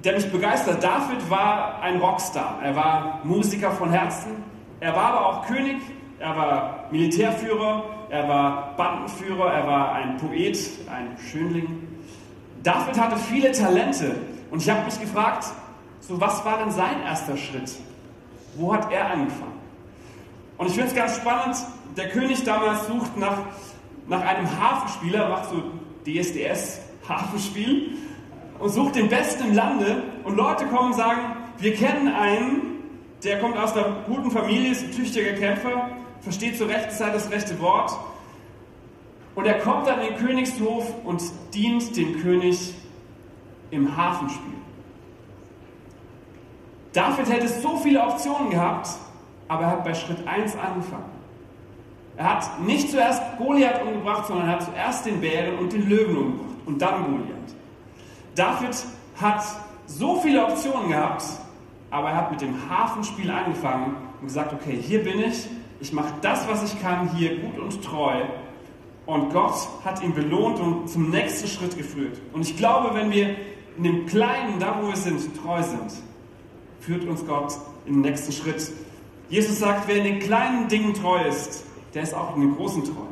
der 0.03 0.15
mich 0.15 0.31
begeistert. 0.31 0.83
David 0.83 1.29
war 1.31 1.81
ein 1.83 1.99
Rockstar. 1.99 2.61
Er 2.63 2.75
war 2.75 3.21
Musiker 3.25 3.71
von 3.71 3.91
Herzen. 3.91 4.33
Er 4.81 4.95
war 4.95 5.15
aber 5.15 5.27
auch 5.27 5.47
König. 5.47 5.77
Er 6.19 6.37
war 6.37 6.85
Militärführer. 6.91 7.85
Er 8.11 8.29
war 8.29 8.75
Bandenführer. 8.77 9.53
Er 9.53 9.67
war 9.67 9.93
ein 9.95 10.17
Poet, 10.17 10.59
ein 10.91 11.17
Schönling. 11.31 11.89
David 12.63 12.99
hatte 12.99 13.17
viele 13.17 13.53
Talente. 13.53 14.15
Und 14.51 14.63
ich 14.63 14.71
habe 14.71 14.85
mich 14.85 14.99
gefragt, 15.01 15.47
so 16.07 16.21
was 16.21 16.45
war 16.45 16.59
denn 16.59 16.71
sein 16.71 17.03
erster 17.03 17.37
Schritt? 17.37 17.73
Wo 18.57 18.73
hat 18.73 18.93
er 18.93 19.11
angefangen? 19.11 19.59
Und 20.59 20.69
ich 20.69 20.75
finde 20.75 20.89
es 20.89 20.95
ganz 20.95 21.17
spannend. 21.17 21.57
Der 21.97 22.09
König 22.11 22.45
damals 22.45 22.87
sucht 22.87 23.17
nach, 23.17 23.39
nach 24.09 24.21
einem 24.21 24.49
Hafenspieler, 24.61 25.29
macht 25.29 25.51
so 25.51 25.63
DSDS, 26.07 26.81
Hafenspiel 27.09 27.93
und 28.59 28.69
sucht 28.71 28.97
den 28.97 29.09
Besten 29.09 29.49
im 29.49 29.55
Lande 29.55 30.03
und 30.25 30.37
Leute 30.37 30.67
kommen 30.67 30.93
und 30.93 30.97
sagen, 30.97 31.21
wir 31.59 31.75
kennen 31.75 32.09
einen, 32.09 32.61
der 33.23 33.41
kommt 33.41 33.57
aus 33.57 33.73
einer 33.73 34.03
guten 34.07 34.31
Familie, 34.31 34.73
ist 34.73 34.85
ein 34.85 34.93
tüchtiger 34.93 35.33
Kämpfer, 35.33 35.91
versteht 36.21 36.59
zur 36.59 36.69
rechten 36.69 36.91
Zeit 36.91 37.15
das 37.15 37.31
rechte 37.31 37.59
Wort 37.61 37.97
und 39.35 39.47
er 39.47 39.59
kommt 39.61 39.89
an 39.89 40.01
den 40.01 40.17
Königshof 40.17 40.93
und 41.05 41.23
dient 41.53 41.97
dem 41.97 42.21
König 42.21 42.75
im 43.71 43.97
Hafenspiel. 43.97 44.55
David 46.95 47.29
hätte 47.29 47.49
so 47.49 47.77
viele 47.77 48.01
Optionen 48.01 48.51
gehabt, 48.51 48.89
aber 49.49 49.65
er 49.65 49.71
hat 49.73 49.85
bei 49.85 49.93
Schritt 49.93 50.27
1 50.27 50.57
angefangen. 50.57 51.13
Er 52.17 52.37
hat 52.37 52.61
nicht 52.61 52.91
zuerst 52.91 53.21
Goliath 53.37 53.83
umgebracht, 53.83 54.29
sondern 54.29 54.47
er 54.47 54.53
hat 54.55 54.63
zuerst 54.63 55.05
den 55.05 55.21
Bären 55.21 55.59
und 55.59 55.73
den 55.73 55.89
Löwen 55.89 56.17
umgebracht 56.17 56.55
und 56.67 56.81
dann 56.81 57.05
Goliath. 57.05 57.55
David 58.37 58.77
hat 59.21 59.45
so 59.87 60.21
viele 60.21 60.47
Optionen 60.47 60.89
gehabt, 60.89 61.25
aber 61.91 62.11
er 62.11 62.17
hat 62.17 62.31
mit 62.31 62.41
dem 62.41 62.55
Hafenspiel 62.71 63.29
angefangen 63.29 63.97
und 64.21 64.29
gesagt, 64.29 64.53
okay, 64.53 64.79
hier 64.81 65.03
bin 65.03 65.19
ich, 65.19 65.49
ich 65.81 65.93
mache 65.93 66.15
das, 66.23 66.49
was 66.49 66.63
ich 66.63 66.81
kann, 66.81 67.11
hier 67.17 67.41
gut 67.41 67.59
und 67.59 67.85
treu. 67.85 68.23
Und 69.05 69.33
Gott 69.33 69.69
hat 69.85 70.03
ihn 70.03 70.15
belohnt 70.15 70.61
und 70.61 70.89
zum 70.89 71.11
nächsten 71.11 71.49
Schritt 71.49 71.77
geführt. 71.77 72.21
Und 72.33 72.43
ich 72.43 72.57
glaube, 72.57 72.95
wenn 72.95 73.11
wir 73.11 73.37
in 73.77 73.83
dem 73.83 74.07
Kleinen, 74.07 74.61
da 74.61 74.79
wo 74.81 74.87
wir 74.89 74.97
sind, 74.97 75.21
treu 75.43 75.61
sind, 75.63 75.93
führt 76.85 77.05
uns 77.05 77.27
Gott 77.27 77.55
in 77.87 77.95
den 77.95 78.03
nächsten 78.03 78.33
Schritt. 78.33 78.71
Jesus 79.29 79.59
sagt, 79.59 79.89
wer 79.89 79.97
in 79.97 80.05
den 80.05 80.19
kleinen 80.19 80.69
Dingen 80.69 80.95
treu 80.95 81.19
ist, 81.27 81.65
der 81.95 82.03
ist 82.03 82.15
auch 82.15 82.37
in 82.37 82.43
den 82.43 82.57
großen 82.57 82.85
treu. 82.85 83.07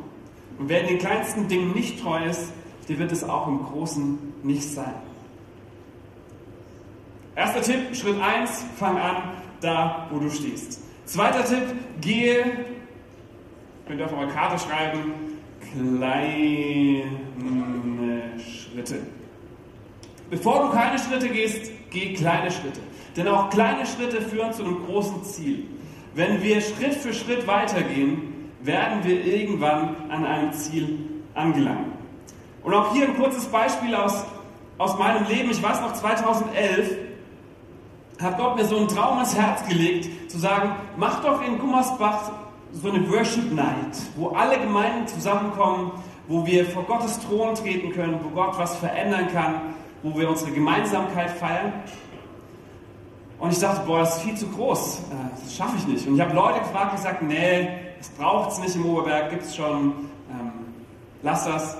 Und 0.59 0.69
wer 0.69 0.81
in 0.81 0.87
den 0.87 0.99
kleinsten 0.99 1.47
Dingen 1.47 1.73
nicht 1.73 2.01
treu 2.01 2.23
ist, 2.23 2.51
der 2.87 2.99
wird 2.99 3.11
es 3.11 3.23
auch 3.23 3.47
im 3.47 3.63
Großen 3.63 4.19
nicht 4.43 4.63
sein. 4.63 4.93
Erster 7.35 7.61
Tipp, 7.61 7.95
Schritt 7.95 8.21
1, 8.21 8.63
fang 8.77 8.97
an, 8.97 9.31
da 9.59 10.07
wo 10.11 10.19
du 10.19 10.29
stehst. 10.29 10.81
Zweiter 11.05 11.43
Tipp, 11.43 11.73
gehe, 11.99 12.43
könnt 13.87 13.99
ihr 13.99 14.05
auf 14.05 14.13
eure 14.13 14.27
Karte 14.27 14.63
schreiben, 14.63 15.13
kleine 15.73 17.03
Schritte. 18.39 18.99
Bevor 20.29 20.67
du 20.67 20.69
keine 20.69 20.99
Schritte 20.99 21.29
gehst, 21.29 21.71
geh 21.89 22.13
kleine 22.13 22.51
Schritte. 22.51 22.79
Denn 23.15 23.27
auch 23.27 23.49
kleine 23.49 23.85
Schritte 23.85 24.21
führen 24.21 24.53
zu 24.53 24.63
einem 24.63 24.85
großen 24.85 25.23
Ziel. 25.23 25.67
Wenn 26.15 26.41
wir 26.41 26.61
Schritt 26.61 26.95
für 26.95 27.13
Schritt 27.13 27.47
weitergehen, 27.47 28.51
werden 28.61 29.03
wir 29.03 29.25
irgendwann 29.25 29.95
an 30.09 30.25
einem 30.25 30.53
Ziel 30.53 30.99
angelangen. 31.33 31.93
Und 32.63 32.73
auch 32.73 32.93
hier 32.93 33.07
ein 33.07 33.17
kurzes 33.17 33.45
Beispiel 33.45 33.93
aus, 33.93 34.23
aus 34.77 34.97
meinem 34.97 35.27
Leben. 35.27 35.51
Ich 35.51 35.61
weiß 35.61 35.81
noch, 35.81 35.93
2011 35.93 36.97
hat 38.21 38.37
Gott 38.37 38.55
mir 38.55 38.65
so 38.65 38.77
einen 38.77 38.87
Traum 38.87 39.19
ins 39.19 39.35
Herz 39.35 39.67
gelegt, 39.67 40.31
zu 40.31 40.39
sagen, 40.39 40.75
mach 40.97 41.21
doch 41.23 41.45
in 41.45 41.59
Gummersbach 41.59 42.31
so 42.71 42.89
eine 42.89 43.09
Worship 43.11 43.51
Night, 43.51 43.97
wo 44.15 44.29
alle 44.29 44.59
Gemeinden 44.59 45.07
zusammenkommen, 45.07 45.91
wo 46.27 46.45
wir 46.45 46.65
vor 46.65 46.83
Gottes 46.83 47.19
Thron 47.19 47.53
treten 47.55 47.91
können, 47.91 48.19
wo 48.23 48.29
Gott 48.29 48.57
was 48.57 48.75
verändern 48.77 49.27
kann, 49.33 49.55
wo 50.01 50.17
wir 50.17 50.29
unsere 50.29 50.51
Gemeinsamkeit 50.51 51.31
feiern. 51.31 51.73
Und 53.43 53.51
ich 53.51 53.59
dachte, 53.59 53.85
boah, 53.85 53.99
das 53.99 54.15
ist 54.15 54.23
viel 54.23 54.35
zu 54.35 54.47
groß, 54.47 54.99
äh, 54.99 55.43
das 55.43 55.53
schaffe 55.53 55.75
ich 55.77 55.85
nicht. 55.85 56.07
Und 56.07 56.15
ich 56.15 56.21
habe 56.21 56.33
Leute 56.33 56.59
gefragt, 56.59 56.93
die 56.93 56.95
gesagt, 56.95 57.21
nee, 57.23 57.67
das 57.97 58.07
braucht 58.11 58.53
es 58.53 58.59
nicht 58.59 58.73
im 58.77 58.85
Oberberg, 58.85 59.31
gibt 59.31 59.43
es 59.43 59.53
schon, 59.53 59.95
ähm, 60.31 60.53
lass 61.23 61.43
das. 61.43 61.75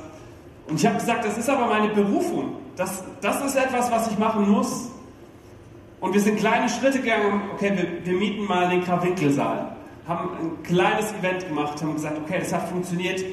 Und 0.68 0.76
ich 0.76 0.86
habe 0.86 0.96
gesagt, 0.96 1.24
das 1.24 1.38
ist 1.38 1.50
aber 1.50 1.68
meine 1.68 1.88
Berufung. 1.94 2.56
Das, 2.76 3.06
das 3.22 3.46
ist 3.46 3.56
etwas, 3.56 3.90
was 3.90 4.12
ich 4.12 4.20
machen 4.20 4.52
muss. 4.52 4.90
Und 6.02 6.14
wir 6.14 6.20
sind 6.20 6.38
kleine 6.38 6.68
Schritte 6.68 7.00
gegangen. 7.00 7.44
Okay, 7.54 7.72
wir, 7.78 8.06
wir 8.06 8.20
mieten 8.20 8.44
mal 8.44 8.68
den 8.68 8.84
Krawinkelsaal. 8.84 9.74
Haben 10.06 10.30
ein 10.38 10.64
kleines 10.64 11.14
Event 11.14 11.48
gemacht, 11.48 11.82
haben 11.82 11.94
gesagt, 11.94 12.18
okay, 12.26 12.40
das 12.40 12.52
hat 12.52 12.68
funktioniert. 12.68 13.24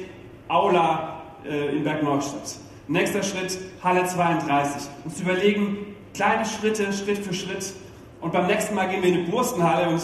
Aula 0.47 1.21
äh, 1.43 1.75
in 1.75 1.83
Bergneustadt. 1.83 2.55
Nächster 2.87 3.23
Schritt, 3.23 3.59
Halle 3.83 4.05
32. 4.05 4.89
Und 5.03 5.17
zu 5.17 5.23
überlegen, 5.23 5.79
kleine 6.13 6.45
Schritte, 6.45 6.93
Schritt 6.93 7.17
für 7.17 7.33
Schritt. 7.33 7.73
Und 8.21 8.31
beim 8.31 8.47
nächsten 8.47 8.75
Mal 8.75 8.87
gehen 8.87 9.01
wir 9.01 9.09
in 9.09 9.25
die 9.25 9.31
Burstenhalle 9.31 9.89
und 9.89 10.01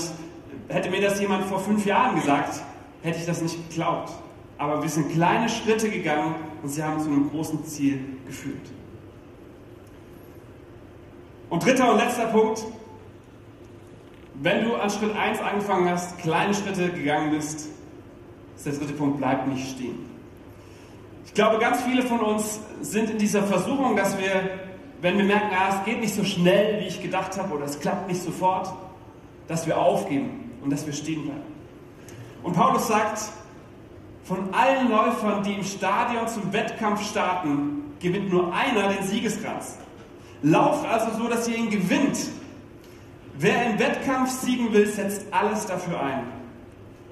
hätte 0.68 0.90
mir 0.90 1.02
das 1.02 1.20
jemand 1.20 1.46
vor 1.46 1.60
fünf 1.60 1.86
Jahren 1.86 2.16
gesagt, 2.16 2.62
hätte 3.04 3.20
ich 3.20 3.26
das 3.26 3.42
nicht 3.42 3.70
geglaubt. 3.70 4.12
Aber 4.58 4.82
wir 4.82 4.90
sind 4.90 5.12
kleine 5.12 5.48
Schritte 5.50 5.90
gegangen 5.90 6.36
und 6.64 6.70
sie 6.70 6.84
haben 6.84 7.00
zu 7.00 7.08
einem 7.08 7.30
großen 7.30 7.64
Ziel 7.66 8.00
geführt. 8.26 8.72
Und 11.50 11.64
dritter 11.64 11.92
und 11.92 11.98
letzter 12.00 12.26
Punkt. 12.26 12.64
Wenn 14.40 14.66
du 14.66 14.76
an 14.76 14.90
Schritt 14.90 15.16
1 15.16 15.40
angefangen 15.40 15.90
hast, 15.90 16.18
kleine 16.20 16.54
Schritte 16.54 16.90
gegangen 16.90 17.32
bist, 17.32 17.70
ist 18.56 18.66
der 18.66 18.74
dritte 18.74 18.94
Punkt, 18.94 19.18
bleib 19.18 19.48
nicht 19.48 19.72
stehen. 19.72 19.98
Ich 21.26 21.34
glaube, 21.34 21.60
ganz 21.60 21.82
viele 21.84 22.04
von 22.04 22.20
uns 22.20 22.60
sind 22.82 23.10
in 23.10 23.18
dieser 23.18 23.44
Versuchung, 23.44 23.96
dass 23.96 24.18
wir, 24.18 24.67
wenn 25.02 25.18
wir 25.18 25.26
merken, 25.26 25.56
ah, 25.56 25.78
es 25.78 25.86
geht 25.86 26.00
nicht 26.00 26.16
so 26.16 26.24
schnell, 26.24 26.82
wie 26.82 26.88
ich 26.88 27.02
gedacht 27.02 27.38
habe, 27.38 27.54
oder 27.54 27.66
es 27.66 27.80
klappt 27.80 28.08
nicht 28.08 28.22
sofort, 28.22 28.74
dass 29.48 29.68
wir 29.68 29.78
aufgeben 29.78 30.52
und 30.64 30.72
dass 30.72 30.86
wir 30.86 30.94
stehen 30.94 31.24
bleiben. 31.24 31.42
Und 32.44 32.54
Paulus 32.54 32.88
sagt, 32.88 33.22
von 34.24 34.54
allen 34.54 34.90
Läufern, 34.90 35.44
die 35.44 35.54
im 35.54 35.64
Stadion 35.64 36.28
zum 36.28 36.52
Wettkampf 36.52 37.10
starten, 37.10 37.94
gewinnt 38.00 38.32
nur 38.32 38.54
einer 38.54 38.90
den 38.90 39.04
Siegeskranz. 39.04 39.78
Lauft 40.42 40.86
also 40.86 41.18
so, 41.18 41.28
dass 41.28 41.48
ihr 41.48 41.58
ihn 41.58 41.70
gewinnt. 41.70 42.18
Wer 43.40 43.72
im 43.72 43.80
Wettkampf 43.80 44.30
siegen 44.32 44.74
will, 44.74 44.88
setzt 44.88 45.26
alles 45.32 45.66
dafür 45.66 46.02
ein. 46.02 46.24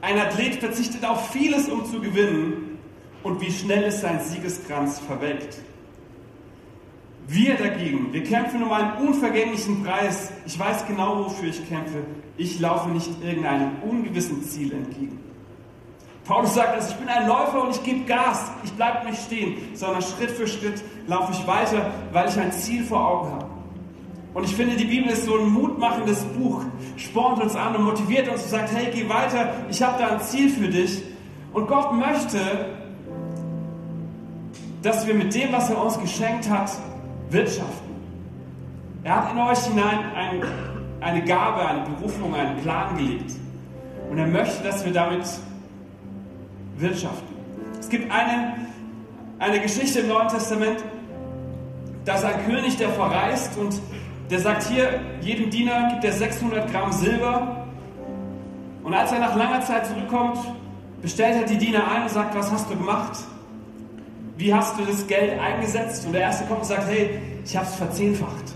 Ein 0.01 0.19
Athlet 0.19 0.55
verzichtet 0.55 1.05
auf 1.05 1.31
vieles, 1.31 1.69
um 1.69 1.85
zu 1.85 1.99
gewinnen. 1.99 2.77
Und 3.23 3.41
wie 3.41 3.51
schnell 3.51 3.83
ist 3.83 4.01
sein 4.01 4.19
Siegeskranz 4.19 4.99
verwelkt. 4.99 5.57
Wir 7.27 7.55
dagegen, 7.55 8.13
wir 8.13 8.23
kämpfen 8.23 8.61
um 8.61 8.71
einen 8.71 9.07
unvergänglichen 9.07 9.83
Preis. 9.83 10.31
Ich 10.45 10.59
weiß 10.59 10.85
genau, 10.87 11.25
wofür 11.25 11.49
ich 11.49 11.67
kämpfe. 11.67 12.03
Ich 12.37 12.59
laufe 12.59 12.89
nicht 12.89 13.09
irgendeinem 13.23 13.71
ungewissen 13.81 14.43
Ziel 14.43 14.73
entgegen. 14.73 15.19
Paulus 16.25 16.53
sagt 16.53 16.75
also, 16.75 16.89
ich 16.91 16.95
bin 16.95 17.07
ein 17.07 17.27
Läufer 17.27 17.63
und 17.63 17.71
ich 17.71 17.83
gebe 17.83 18.05
Gas. 18.05 18.51
Ich 18.63 18.73
bleibe 18.73 19.07
nicht 19.07 19.21
stehen, 19.23 19.57
sondern 19.73 20.01
Schritt 20.01 20.31
für 20.31 20.47
Schritt 20.47 20.83
laufe 21.07 21.31
ich 21.31 21.47
weiter, 21.47 21.91
weil 22.11 22.29
ich 22.29 22.37
ein 22.37 22.51
Ziel 22.51 22.83
vor 22.83 23.07
Augen 23.07 23.31
habe. 23.31 23.45
Und 24.33 24.43
ich 24.43 24.55
finde, 24.55 24.75
die 24.75 24.85
Bibel 24.85 25.11
ist 25.11 25.25
so 25.25 25.37
ein 25.37 25.49
mutmachendes 25.49 26.23
Buch, 26.25 26.61
spornt 26.97 27.41
uns 27.41 27.55
an 27.55 27.75
und 27.75 27.85
motiviert 27.85 28.27
uns 28.27 28.43
und 28.43 28.49
sagt, 28.49 28.71
hey, 28.73 28.91
geh 28.93 29.07
weiter, 29.07 29.53
ich 29.69 29.81
habe 29.81 29.97
da 29.97 30.09
ein 30.09 30.21
Ziel 30.21 30.49
für 30.49 30.67
dich. 30.67 31.03
Und 31.53 31.67
Gott 31.67 31.93
möchte, 31.93 32.39
dass 34.81 35.07
wir 35.07 35.13
mit 35.13 35.33
dem, 35.33 35.53
was 35.53 35.69
er 35.69 35.81
uns 35.81 35.99
geschenkt 35.99 36.49
hat, 36.49 36.71
wirtschaften. 37.29 37.95
Er 39.03 39.15
hat 39.15 39.31
in 39.31 39.39
euch 39.39 39.59
hinein 39.59 39.99
ein, 40.15 40.43
eine 41.01 41.23
Gabe, 41.23 41.65
eine 41.65 41.81
Berufung, 41.81 42.33
einen 42.33 42.57
Plan 42.61 42.97
gelegt. 42.97 43.33
Und 44.09 44.17
er 44.17 44.27
möchte, 44.27 44.63
dass 44.63 44.83
wir 44.85 44.93
damit 44.93 45.25
wirtschaften. 46.77 47.35
Es 47.79 47.89
gibt 47.89 48.11
eine, 48.11 48.55
eine 49.39 49.59
Geschichte 49.59 49.99
im 49.99 50.07
Neuen 50.07 50.27
Testament, 50.27 50.83
dass 52.03 52.23
ein 52.23 52.45
König, 52.45 52.77
der 52.77 52.89
verreist 52.89 53.57
und 53.57 53.79
der 54.29 54.39
sagt 54.39 54.63
hier, 54.63 55.01
jedem 55.21 55.49
Diener 55.49 55.89
gibt 55.91 56.03
er 56.03 56.11
600 56.11 56.71
Gramm 56.71 56.91
Silber. 56.91 57.67
Und 58.83 58.93
als 58.93 59.11
er 59.11 59.19
nach 59.19 59.35
langer 59.35 59.61
Zeit 59.61 59.85
zurückkommt, 59.85 60.37
bestellt 61.01 61.35
er 61.35 61.43
die 61.43 61.57
Diener 61.57 61.87
ein 61.91 62.03
und 62.03 62.09
sagt, 62.09 62.35
was 62.35 62.51
hast 62.51 62.69
du 62.69 62.75
gemacht? 62.75 63.19
Wie 64.37 64.53
hast 64.53 64.77
du 64.77 64.85
das 64.85 65.07
Geld 65.07 65.39
eingesetzt? 65.39 66.05
Und 66.05 66.13
der 66.13 66.21
erste 66.21 66.45
kommt 66.45 66.61
und 66.61 66.67
sagt, 66.67 66.87
hey, 66.87 67.19
ich 67.43 67.55
habe 67.55 67.65
es 67.65 67.75
verzehnfacht. 67.75 68.53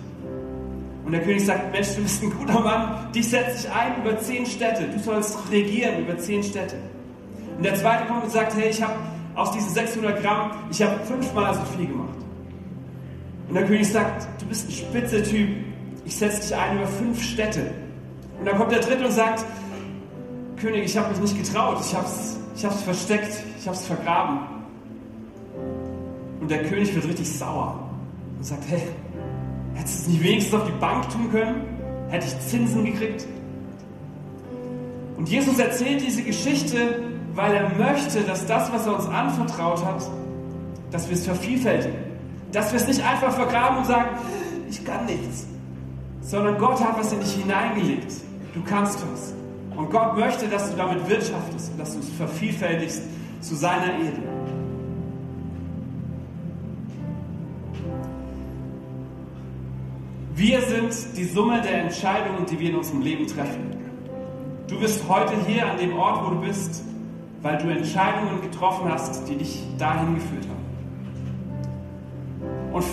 Und 1.05 1.13
der 1.13 1.21
König 1.21 1.45
sagt, 1.45 1.71
Mensch, 1.71 1.95
du 1.95 2.03
bist 2.03 2.21
ein 2.21 2.31
guter 2.31 2.59
Mann, 2.59 3.11
dich 3.13 3.29
setze 3.29 3.67
ich 3.67 3.73
ein 3.73 4.01
über 4.01 4.17
zehn 4.19 4.45
Städte. 4.45 4.83
Du 4.93 4.99
sollst 4.99 5.37
regieren 5.51 5.99
über 6.03 6.17
zehn 6.17 6.43
Städte. 6.43 6.75
Und 7.57 7.63
der 7.63 7.75
zweite 7.75 8.05
kommt 8.07 8.25
und 8.25 8.31
sagt, 8.31 8.55
hey, 8.55 8.69
ich 8.69 8.81
habe 8.81 8.93
aus 9.35 9.51
diesen 9.51 9.69
600 9.69 10.21
Gramm, 10.21 10.51
ich 10.69 10.81
habe 10.81 10.99
fünfmal 11.05 11.53
so 11.53 11.61
viel 11.77 11.87
gemacht. 11.87 12.17
Und 13.47 13.55
der 13.55 13.65
König 13.65 13.91
sagt, 13.91 14.27
du 14.39 14.45
bist 14.45 14.69
ein 14.69 14.71
spitze 14.71 15.23
Typ, 15.23 15.49
ich 16.05 16.15
setze 16.15 16.41
dich 16.41 16.55
ein 16.55 16.77
über 16.77 16.87
fünf 16.87 17.23
Städte. 17.23 17.71
Und 18.37 18.45
dann 18.45 18.57
kommt 18.57 18.71
der 18.71 18.79
dritte 18.79 19.05
und 19.05 19.11
sagt, 19.11 19.45
König, 20.57 20.85
ich 20.85 20.97
habe 20.97 21.09
mich 21.09 21.19
nicht 21.19 21.43
getraut, 21.43 21.77
ich 21.81 21.95
habe 21.95 22.05
es 22.05 22.37
ich 22.55 22.83
versteckt, 22.83 23.43
ich 23.57 23.65
habe 23.65 23.77
es 23.77 23.85
vergraben. 23.85 24.58
Und 26.49 26.55
der 26.55 26.67
König 26.67 26.95
wird 26.95 27.07
richtig 27.07 27.29
sauer 27.31 27.79
und 28.35 28.43
sagt, 28.43 28.63
hey, 28.69 28.81
hättest 29.75 29.99
du 29.99 30.01
es 30.01 30.07
nicht 30.07 30.23
wenigstens 30.23 30.59
auf 30.59 30.65
die 30.65 30.79
Bank 30.79 31.07
tun 31.09 31.29
können? 31.31 31.61
Hätte 32.07 32.25
ich 32.25 32.39
Zinsen 32.39 32.85
gekriegt? 32.85 33.27
Und 35.15 35.29
Jesus 35.29 35.59
erzählt 35.59 36.01
diese 36.01 36.23
Geschichte, 36.23 37.03
weil 37.35 37.53
er 37.53 37.69
möchte, 37.77 38.21
dass 38.21 38.47
das, 38.47 38.73
was 38.73 38.87
er 38.87 38.95
uns 38.95 39.05
anvertraut 39.05 39.85
hat, 39.85 40.01
dass 40.89 41.07
wir 41.07 41.15
es 41.15 41.23
vervielfältigen. 41.23 41.99
Dass 42.51 42.71
wir 42.71 42.79
es 42.79 42.87
nicht 42.87 43.05
einfach 43.05 43.31
vergraben 43.31 43.77
und 43.77 43.85
sagen, 43.85 44.09
ich 44.71 44.83
kann 44.83 45.05
nichts. 45.05 45.45
Sondern 46.21 46.57
Gott 46.57 46.83
hat 46.83 46.97
was 46.97 47.13
in 47.13 47.19
dich 47.19 47.33
hineingelegt. 47.33 48.11
Du 48.55 48.63
kannst 48.63 48.97
was. 49.13 49.35
Und 49.77 49.91
Gott 49.91 50.17
möchte, 50.17 50.47
dass 50.47 50.71
du 50.71 50.77
damit 50.77 51.07
wirtschaftest 51.07 51.73
und 51.73 51.79
dass 51.79 51.93
du 51.93 51.99
es 51.99 52.09
vervielfältigst 52.09 53.03
zu 53.39 53.53
seiner 53.53 53.93
Ehre. 53.93 54.38
Wir 60.39 60.61
sind 60.61 60.95
die 61.17 61.25
Summe 61.25 61.61
der 61.61 61.83
Entscheidungen, 61.83 62.45
die 62.49 62.57
wir 62.57 62.69
in 62.69 62.77
unserem 62.77 63.01
Leben 63.01 63.27
treffen. 63.27 63.75
Du 64.69 64.79
bist 64.79 65.03
heute 65.09 65.33
hier 65.45 65.69
an 65.69 65.77
dem 65.77 65.97
Ort, 65.97 66.25
wo 66.25 66.29
du 66.29 66.39
bist, 66.39 66.81
weil 67.41 67.57
du 67.57 67.67
Entscheidungen 67.67 68.41
getroffen 68.41 68.89
hast, 68.89 69.27
die 69.27 69.35
dich 69.35 69.61
dahin 69.77 70.15
geführt 70.15 70.45
haben. 70.47 70.63
Und 72.73 72.85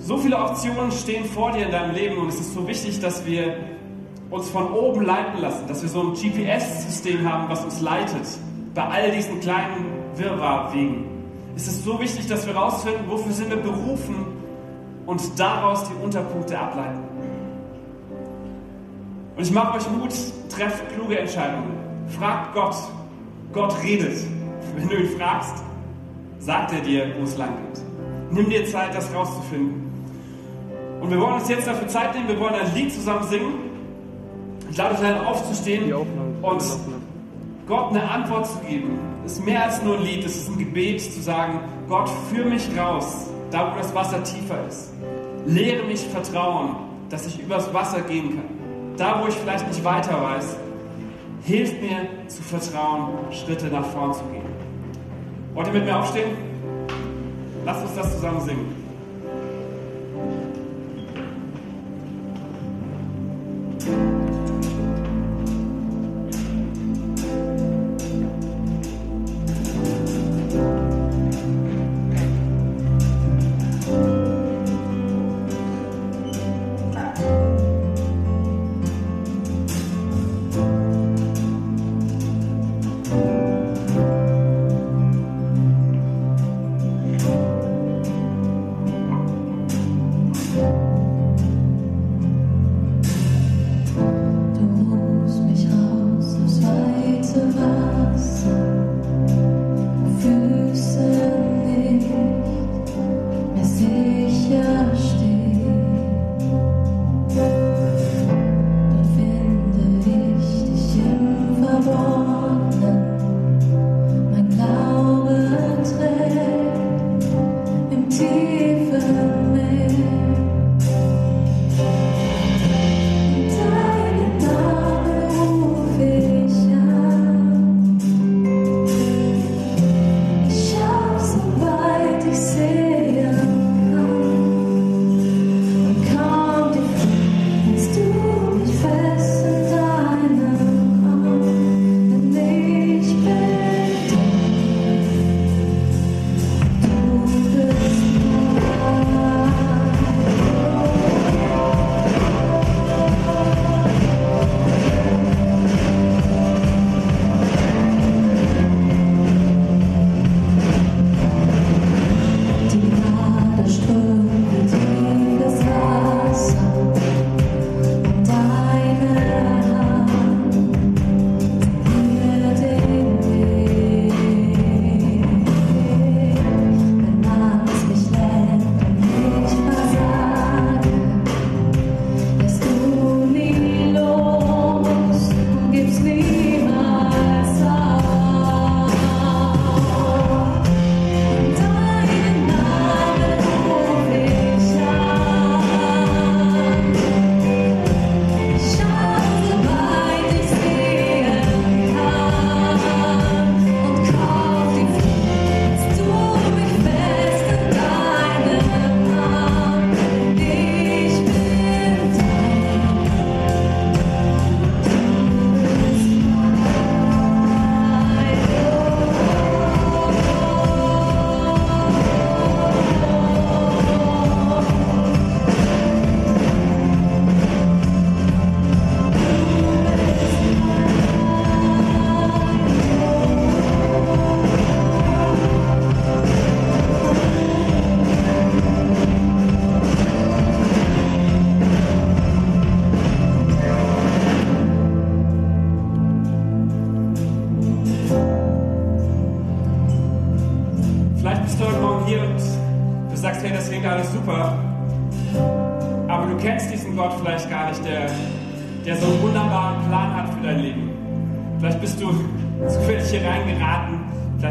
so 0.00 0.16
viele 0.16 0.38
Optionen 0.38 0.90
stehen 0.90 1.24
vor 1.24 1.52
dir 1.52 1.66
in 1.66 1.70
deinem 1.70 1.94
Leben 1.94 2.18
und 2.18 2.30
es 2.30 2.40
ist 2.40 2.52
so 2.52 2.66
wichtig, 2.66 2.98
dass 2.98 3.24
wir 3.24 3.54
uns 4.30 4.50
von 4.50 4.72
oben 4.72 5.02
leiten 5.02 5.40
lassen, 5.40 5.68
dass 5.68 5.82
wir 5.82 5.88
so 5.88 6.02
ein 6.02 6.14
GPS-System 6.14 7.32
haben, 7.32 7.48
was 7.48 7.62
uns 7.62 7.80
leitet 7.80 8.26
bei 8.74 8.82
all 8.82 9.12
diesen 9.12 9.38
kleinen 9.38 9.86
Wirrwarrwegen. 10.16 11.04
Es 11.54 11.68
ist 11.68 11.84
so 11.84 12.00
wichtig, 12.00 12.26
dass 12.26 12.44
wir 12.44 12.54
herausfinden, 12.54 13.04
wofür 13.06 13.32
sind 13.32 13.50
wir 13.50 13.58
berufen 13.58 14.37
und 15.08 15.40
daraus 15.40 15.84
die 15.88 16.04
Unterpunkte 16.04 16.58
ableiten. 16.58 17.00
Und 19.36 19.42
ich 19.42 19.50
mache 19.50 19.78
euch 19.78 19.90
Mut, 19.90 20.12
trefft 20.50 20.86
kluge 20.94 21.18
Entscheidungen. 21.18 21.72
Fragt 22.18 22.52
Gott. 22.52 22.76
Gott 23.54 23.74
redet. 23.82 24.18
Wenn 24.76 24.86
du 24.86 24.96
ihn 24.96 25.18
fragst, 25.18 25.64
sagt 26.40 26.74
er 26.74 26.80
dir, 26.80 27.14
wo 27.18 27.24
es 27.24 27.38
lang 27.38 27.54
geht. 27.56 27.82
Nimm 28.30 28.50
dir 28.50 28.66
Zeit, 28.66 28.94
das 28.94 29.12
rauszufinden. 29.14 29.82
Und 31.00 31.10
wir 31.10 31.18
wollen 31.18 31.34
uns 31.34 31.48
jetzt 31.48 31.66
dafür 31.66 31.88
Zeit 31.88 32.14
nehmen, 32.14 32.28
wir 32.28 32.38
wollen 32.38 32.56
ein 32.56 32.74
Lied 32.74 32.92
zusammen 32.92 33.26
singen. 33.28 33.54
Ich 34.70 34.76
lade 34.76 34.94
euch 34.94 35.02
ein, 35.02 35.24
aufzustehen 35.24 35.90
und 35.90 36.62
Gott 37.66 37.90
eine 37.90 38.02
Antwort 38.10 38.46
zu 38.46 38.58
geben. 38.58 38.98
Es 39.24 39.32
ist 39.32 39.44
mehr 39.46 39.64
als 39.64 39.82
nur 39.82 39.96
ein 39.96 40.02
Lied, 40.02 40.26
es 40.26 40.36
ist 40.36 40.50
ein 40.50 40.58
Gebet 40.58 41.00
zu 41.00 41.22
sagen, 41.22 41.60
Gott, 41.88 42.10
führ 42.30 42.44
mich 42.44 42.68
raus, 42.76 43.28
da 43.50 43.72
wo 43.72 43.78
das 43.78 43.94
Wasser 43.94 44.22
tiefer 44.22 44.66
ist. 44.68 44.97
Lehre 45.46 45.84
mich 45.84 46.00
Vertrauen, 46.00 46.76
dass 47.10 47.26
ich 47.26 47.40
übers 47.40 47.72
Wasser 47.72 48.00
gehen 48.02 48.30
kann. 48.30 48.96
Da, 48.96 49.22
wo 49.22 49.28
ich 49.28 49.34
vielleicht 49.34 49.66
nicht 49.68 49.84
weiter 49.84 50.22
weiß, 50.22 50.56
hilf 51.44 51.72
mir 51.80 52.28
zu 52.28 52.42
vertrauen, 52.42 53.10
Schritte 53.32 53.66
nach 53.66 53.86
vorn 53.86 54.12
zu 54.12 54.24
gehen. 54.24 54.42
Wollt 55.54 55.68
ihr 55.68 55.72
mit 55.72 55.84
mir 55.84 55.98
aufstehen? 55.98 56.36
Lasst 57.64 57.82
uns 57.82 57.94
das 57.94 58.14
zusammen 58.14 58.40
singen. 58.40 58.77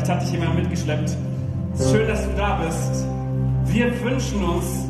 Vielleicht 0.08 0.22
hat 0.22 0.22
dich 0.22 0.32
jemand 0.32 0.56
mitgeschleppt. 0.56 1.18
Es 1.74 1.82
ist 1.82 1.92
schön, 1.92 2.08
dass 2.08 2.24
du 2.24 2.30
da 2.38 2.62
bist. 2.64 3.06
Wir 3.66 3.92
wünschen 4.04 4.44
uns, 4.44 4.86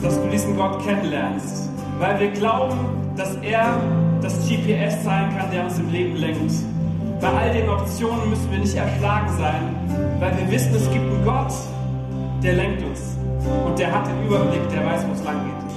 dass 0.00 0.20
du 0.20 0.28
diesen 0.28 0.56
Gott 0.56 0.84
kennenlernst, 0.84 1.68
weil 1.98 2.20
wir 2.20 2.30
glauben, 2.30 2.78
dass 3.16 3.34
er 3.42 3.74
das 4.20 4.34
GPS 4.48 5.02
sein 5.04 5.36
kann, 5.36 5.50
der 5.50 5.64
uns 5.64 5.78
im 5.78 5.90
Leben 5.90 6.16
lenkt. 6.16 6.52
Bei 7.20 7.28
all 7.28 7.52
den 7.52 7.68
Optionen 7.68 8.30
müssen 8.30 8.50
wir 8.50 8.58
nicht 8.58 8.76
erschlagen 8.76 9.28
sein, 9.36 9.74
weil 10.20 10.36
wir 10.38 10.50
wissen, 10.50 10.74
es 10.74 10.88
gibt 10.92 11.04
einen 11.04 11.24
Gott, 11.24 11.52
der 12.42 12.54
lenkt 12.54 12.82
uns. 12.84 13.16
Und 13.66 13.78
der 13.78 13.92
hat 13.92 14.06
den 14.06 14.26
Überblick, 14.26 14.68
der 14.70 14.86
weiß, 14.86 15.04
wo 15.08 15.12
es 15.12 15.24
lang 15.24 15.40
geht. 15.44 15.72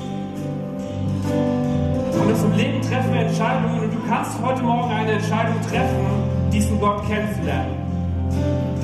Und 2.14 2.24
in 2.24 2.30
unserem 2.30 2.54
Leben 2.54 2.82
treffen 2.82 3.14
wir 3.14 3.22
Entscheidungen 3.22 3.80
und 3.80 3.94
du 3.94 3.98
kannst 4.08 4.32
heute 4.44 4.62
Morgen 4.62 4.92
eine 4.92 5.14
Entscheidung 5.14 5.56
treffen, 5.70 6.06
diesen 6.52 6.80
Gott 6.80 7.04
kennenzulernen. 7.08 7.75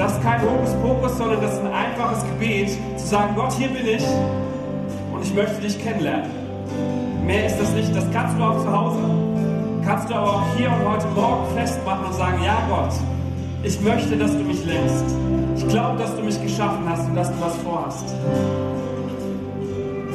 Das 0.01 0.13
ist 0.13 0.23
kein 0.23 0.41
Hokuspokus, 0.41 1.15
sondern 1.15 1.41
das 1.41 1.53
ist 1.53 1.59
ein 1.59 1.71
einfaches 1.71 2.23
Gebet, 2.23 2.71
zu 2.97 3.05
sagen, 3.05 3.35
Gott, 3.35 3.53
hier 3.53 3.67
bin 3.67 3.85
ich 3.85 4.03
und 5.13 5.21
ich 5.21 5.31
möchte 5.31 5.61
dich 5.61 5.79
kennenlernen. 5.79 6.27
Mehr 7.23 7.45
ist 7.45 7.59
das 7.59 7.71
nicht, 7.73 7.95
das 7.95 8.05
kannst 8.11 8.35
du 8.35 8.41
auch 8.41 8.63
zu 8.63 8.71
Hause. 8.71 8.99
Kannst 9.85 10.09
du 10.09 10.15
aber 10.15 10.37
auch 10.37 10.43
hier 10.57 10.71
und 10.71 10.91
heute 10.91 11.05
Morgen 11.09 11.55
festmachen 11.55 12.05
und 12.07 12.15
sagen, 12.15 12.41
ja 12.43 12.57
Gott, 12.67 12.93
ich 13.61 13.79
möchte, 13.81 14.17
dass 14.17 14.31
du 14.31 14.39
mich 14.39 14.65
lenkst. 14.65 15.05
Ich 15.55 15.67
glaube, 15.67 15.99
dass 15.99 16.15
du 16.15 16.23
mich 16.23 16.41
geschaffen 16.41 16.83
hast 16.89 17.07
und 17.07 17.15
dass 17.15 17.29
du 17.29 17.39
was 17.39 17.55
vorhast. 17.57 18.15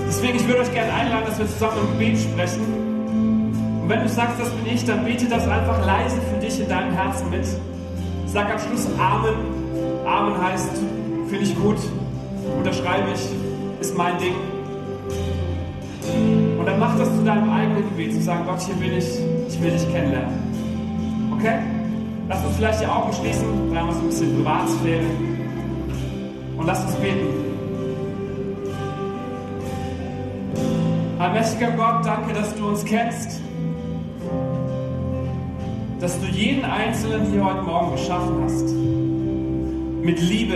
Deswegen, 0.09 0.35
ich 0.35 0.49
würde 0.49 0.62
euch 0.62 0.72
gerne 0.75 0.92
einladen, 0.92 1.27
dass 1.27 1.38
wir 1.38 1.46
zusammen 1.46 1.77
im 1.83 1.99
Gebet 2.01 2.18
sprechen. 2.18 2.61
Und 3.83 3.88
wenn 3.88 4.03
du 4.03 4.09
sagst, 4.09 4.35
das 4.40 4.49
bin 4.49 4.75
ich, 4.75 4.85
dann 4.85 5.05
bete 5.05 5.27
das 5.27 5.46
einfach 5.46 5.87
leise 5.87 6.16
für 6.22 6.40
dich 6.44 6.59
in 6.59 6.68
deinem 6.68 6.92
Herzen 6.92 7.31
mit. 7.31 7.46
Sag 8.27 8.51
am 8.51 8.59
Schluss 8.59 8.88
Amen. 8.99 9.56
Amen 10.07 10.40
heißt, 10.40 10.71
finde 11.29 11.45
ich 11.45 11.57
gut, 11.57 11.77
unterschreibe 12.59 13.09
ich, 13.12 13.81
ist 13.81 13.97
mein 13.97 14.16
Ding. 14.19 14.35
Und 16.59 16.64
dann 16.64 16.79
mach 16.79 16.97
das 16.97 17.14
zu 17.16 17.25
deinem 17.25 17.51
eigenen 17.51 17.83
Gebet, 17.90 18.14
zu 18.14 18.23
sagen, 18.23 18.45
Gott, 18.47 18.61
hier 18.61 18.77
bin 18.77 18.97
ich, 18.97 19.07
ich 19.49 19.61
will 19.61 19.73
dich 19.73 19.92
kennenlernen. 19.92 20.35
Okay? 21.37 21.59
Lass 22.29 22.45
uns 22.45 22.57
vielleicht 22.57 22.81
die 22.81 22.87
Augen 22.87 23.12
schließen, 23.12 23.45
dann 23.69 23.79
haben 23.79 23.88
wir 23.88 23.95
so 23.95 24.01
ein 24.01 24.07
bisschen 24.07 24.37
Privatsphäre. 24.37 25.05
Und 26.57 26.66
lass 26.66 26.85
uns 26.85 26.95
beten. 26.95 27.27
Allmächtiger 31.19 31.71
Gott, 31.73 32.07
danke, 32.07 32.33
dass 32.33 32.55
du 32.55 32.69
uns 32.69 32.85
kennst. 32.85 33.40
Dass 35.99 36.21
du 36.21 36.27
jeden 36.27 36.64
Einzelnen 36.64 37.27
hier 37.33 37.45
heute 37.45 37.62
Morgen 37.62 37.92
geschaffen 37.92 38.42
hast. 38.45 39.06
Mit 40.07 40.21
Liebe 40.21 40.55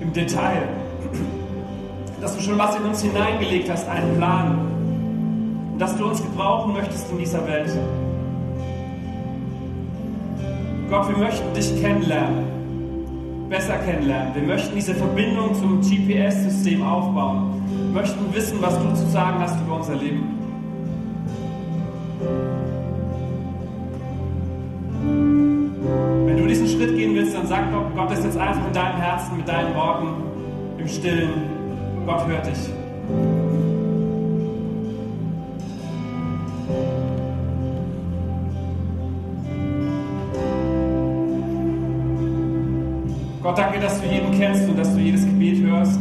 im 0.00 0.14
Detail. 0.14 0.66
Dass 2.22 2.34
du 2.34 2.42
schon 2.42 2.56
was 2.56 2.74
in 2.74 2.84
uns 2.84 3.02
hineingelegt 3.02 3.70
hast, 3.70 3.86
einen 3.86 4.16
Plan. 4.16 4.58
Und 5.72 5.78
dass 5.78 5.94
du 5.98 6.06
uns 6.06 6.22
gebrauchen 6.22 6.72
möchtest 6.72 7.10
in 7.10 7.18
dieser 7.18 7.46
Welt. 7.46 7.68
Gott, 10.88 11.06
wir 11.06 11.18
möchten 11.18 11.52
dich 11.52 11.82
kennenlernen, 11.82 12.46
besser 13.50 13.76
kennenlernen. 13.76 14.34
Wir 14.34 14.44
möchten 14.44 14.74
diese 14.74 14.94
Verbindung 14.94 15.54
zum 15.54 15.82
GPS-System 15.82 16.82
aufbauen. 16.82 17.62
Wir 17.92 18.00
möchten 18.00 18.34
wissen, 18.34 18.56
was 18.62 18.78
du 18.78 18.94
zu 18.94 19.06
sagen 19.10 19.38
hast 19.38 19.60
über 19.60 19.76
unser 19.76 19.96
Leben. 19.96 20.38
Sag 27.48 27.64
Gott 27.96 28.10
das 28.10 28.24
jetzt 28.24 28.36
einfach 28.36 28.66
in 28.66 28.72
deinem 28.74 28.96
Herzen, 28.96 29.36
mit 29.38 29.48
deinen 29.48 29.74
Worten, 29.74 30.08
im 30.78 30.86
Stillen. 30.86 31.32
Gott 32.04 32.26
hört 32.26 32.46
dich. 32.46 32.58
Gott, 43.42 43.56
danke, 43.56 43.80
dass 43.80 43.98
du 44.00 44.06
jeden 44.08 44.30
kennst 44.32 44.68
und 44.68 44.78
dass 44.78 44.92
du 44.94 45.00
jedes 45.00 45.24
Gebet 45.24 45.62
hörst. 45.62 46.00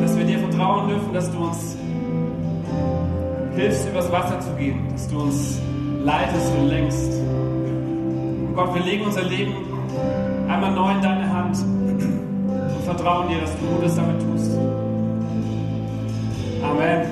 Dass 0.00 0.16
wir 0.16 0.24
dir 0.24 0.38
vertrauen 0.38 0.88
dürfen, 0.88 1.12
dass 1.12 1.30
du 1.30 1.38
uns 1.38 1.76
hilfst, 3.54 3.88
übers 3.90 4.10
Wasser 4.10 4.40
zu 4.40 4.54
gehen, 4.54 4.88
dass 4.90 5.06
du 5.08 5.20
uns 5.20 5.60
leitest 6.02 6.52
und 6.58 6.68
lenkst. 6.68 7.20
Gott, 8.60 8.74
wir 8.74 8.82
legen 8.82 9.06
unser 9.06 9.22
Leben 9.22 9.54
einmal 10.46 10.72
neu 10.72 10.90
in 10.90 11.00
deine 11.00 11.32
Hand 11.32 11.56
und 11.62 12.84
vertrauen 12.84 13.26
dir, 13.30 13.40
dass 13.40 13.52
du 13.58 13.64
Gutes 13.74 13.96
damit 13.96 14.20
tust. 14.20 14.50
Amen. 16.62 17.06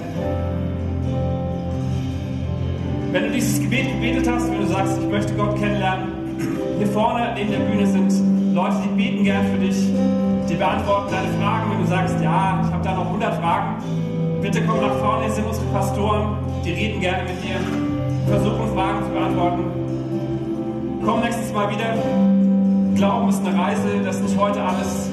Wenn 3.13 3.25
du 3.25 3.31
dieses 3.31 3.59
Gebet 3.63 3.87
gebetet 3.95 4.31
hast, 4.31 4.53
wenn 4.53 4.61
du 4.61 4.67
sagst, 4.67 4.99
ich 4.99 5.09
möchte 5.09 5.33
Gott 5.37 5.59
kennenlernen, 5.59 6.09
hier 6.77 6.87
vorne 6.89 7.33
neben 7.35 7.51
der 7.51 7.61
Bühne 7.61 7.87
sind 7.87 8.13
Leute, 8.55 8.77
die 8.85 9.03
beten 9.03 9.25
gern 9.25 9.47
für 9.47 9.59
dich. 9.59 9.87
Die 10.51 10.55
beantworten 10.55 11.13
deine 11.13 11.29
Fragen. 11.41 11.71
Wenn 11.71 11.81
du 11.81 11.87
sagst, 11.87 12.17
ja, 12.23 12.63
ich 12.63 12.71
habe 12.71 12.85
da 12.85 12.95
noch 12.95 13.07
100 13.07 13.35
Fragen, 13.37 13.83
bitte 14.43 14.61
komm 14.67 14.83
nach 14.83 14.97
vorne. 14.99 15.25
Hier 15.25 15.33
sind 15.33 15.47
unsere 15.47 15.67
Pastoren. 15.69 16.37
Die 16.63 16.73
reden 16.73 17.01
gerne 17.01 17.23
mit 17.23 17.43
dir. 17.43 17.57
Versuchen 18.27 18.69
Fragen 18.75 19.03
zu 19.03 19.11
beantworten. 19.13 19.89
Komm 21.09 21.21
nächstes 21.21 21.38
Mal 21.59 21.71
wieder. 21.71 21.93
Glauben 22.95 23.31
ist 23.31 23.45
eine 23.45 23.59
Reise. 23.59 24.01
Das 24.05 24.15
ist 24.15 24.23
nicht 24.23 24.39
heute 24.39 24.63
alles 24.63 25.11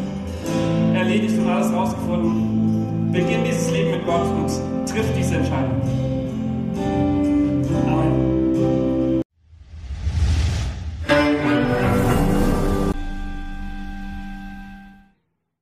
erledigt 0.93 1.39
und 1.39 1.49
alles 1.49 1.73
rausgefunden. 1.73 3.12
Beginn 3.12 3.43
dieses 3.43 3.71
Leben 3.71 3.89
mit 3.89 4.05
Gott 4.05 4.27
und 4.27 4.86
triff 4.88 5.08
diese 5.17 5.38
Entscheidung. 5.38 6.04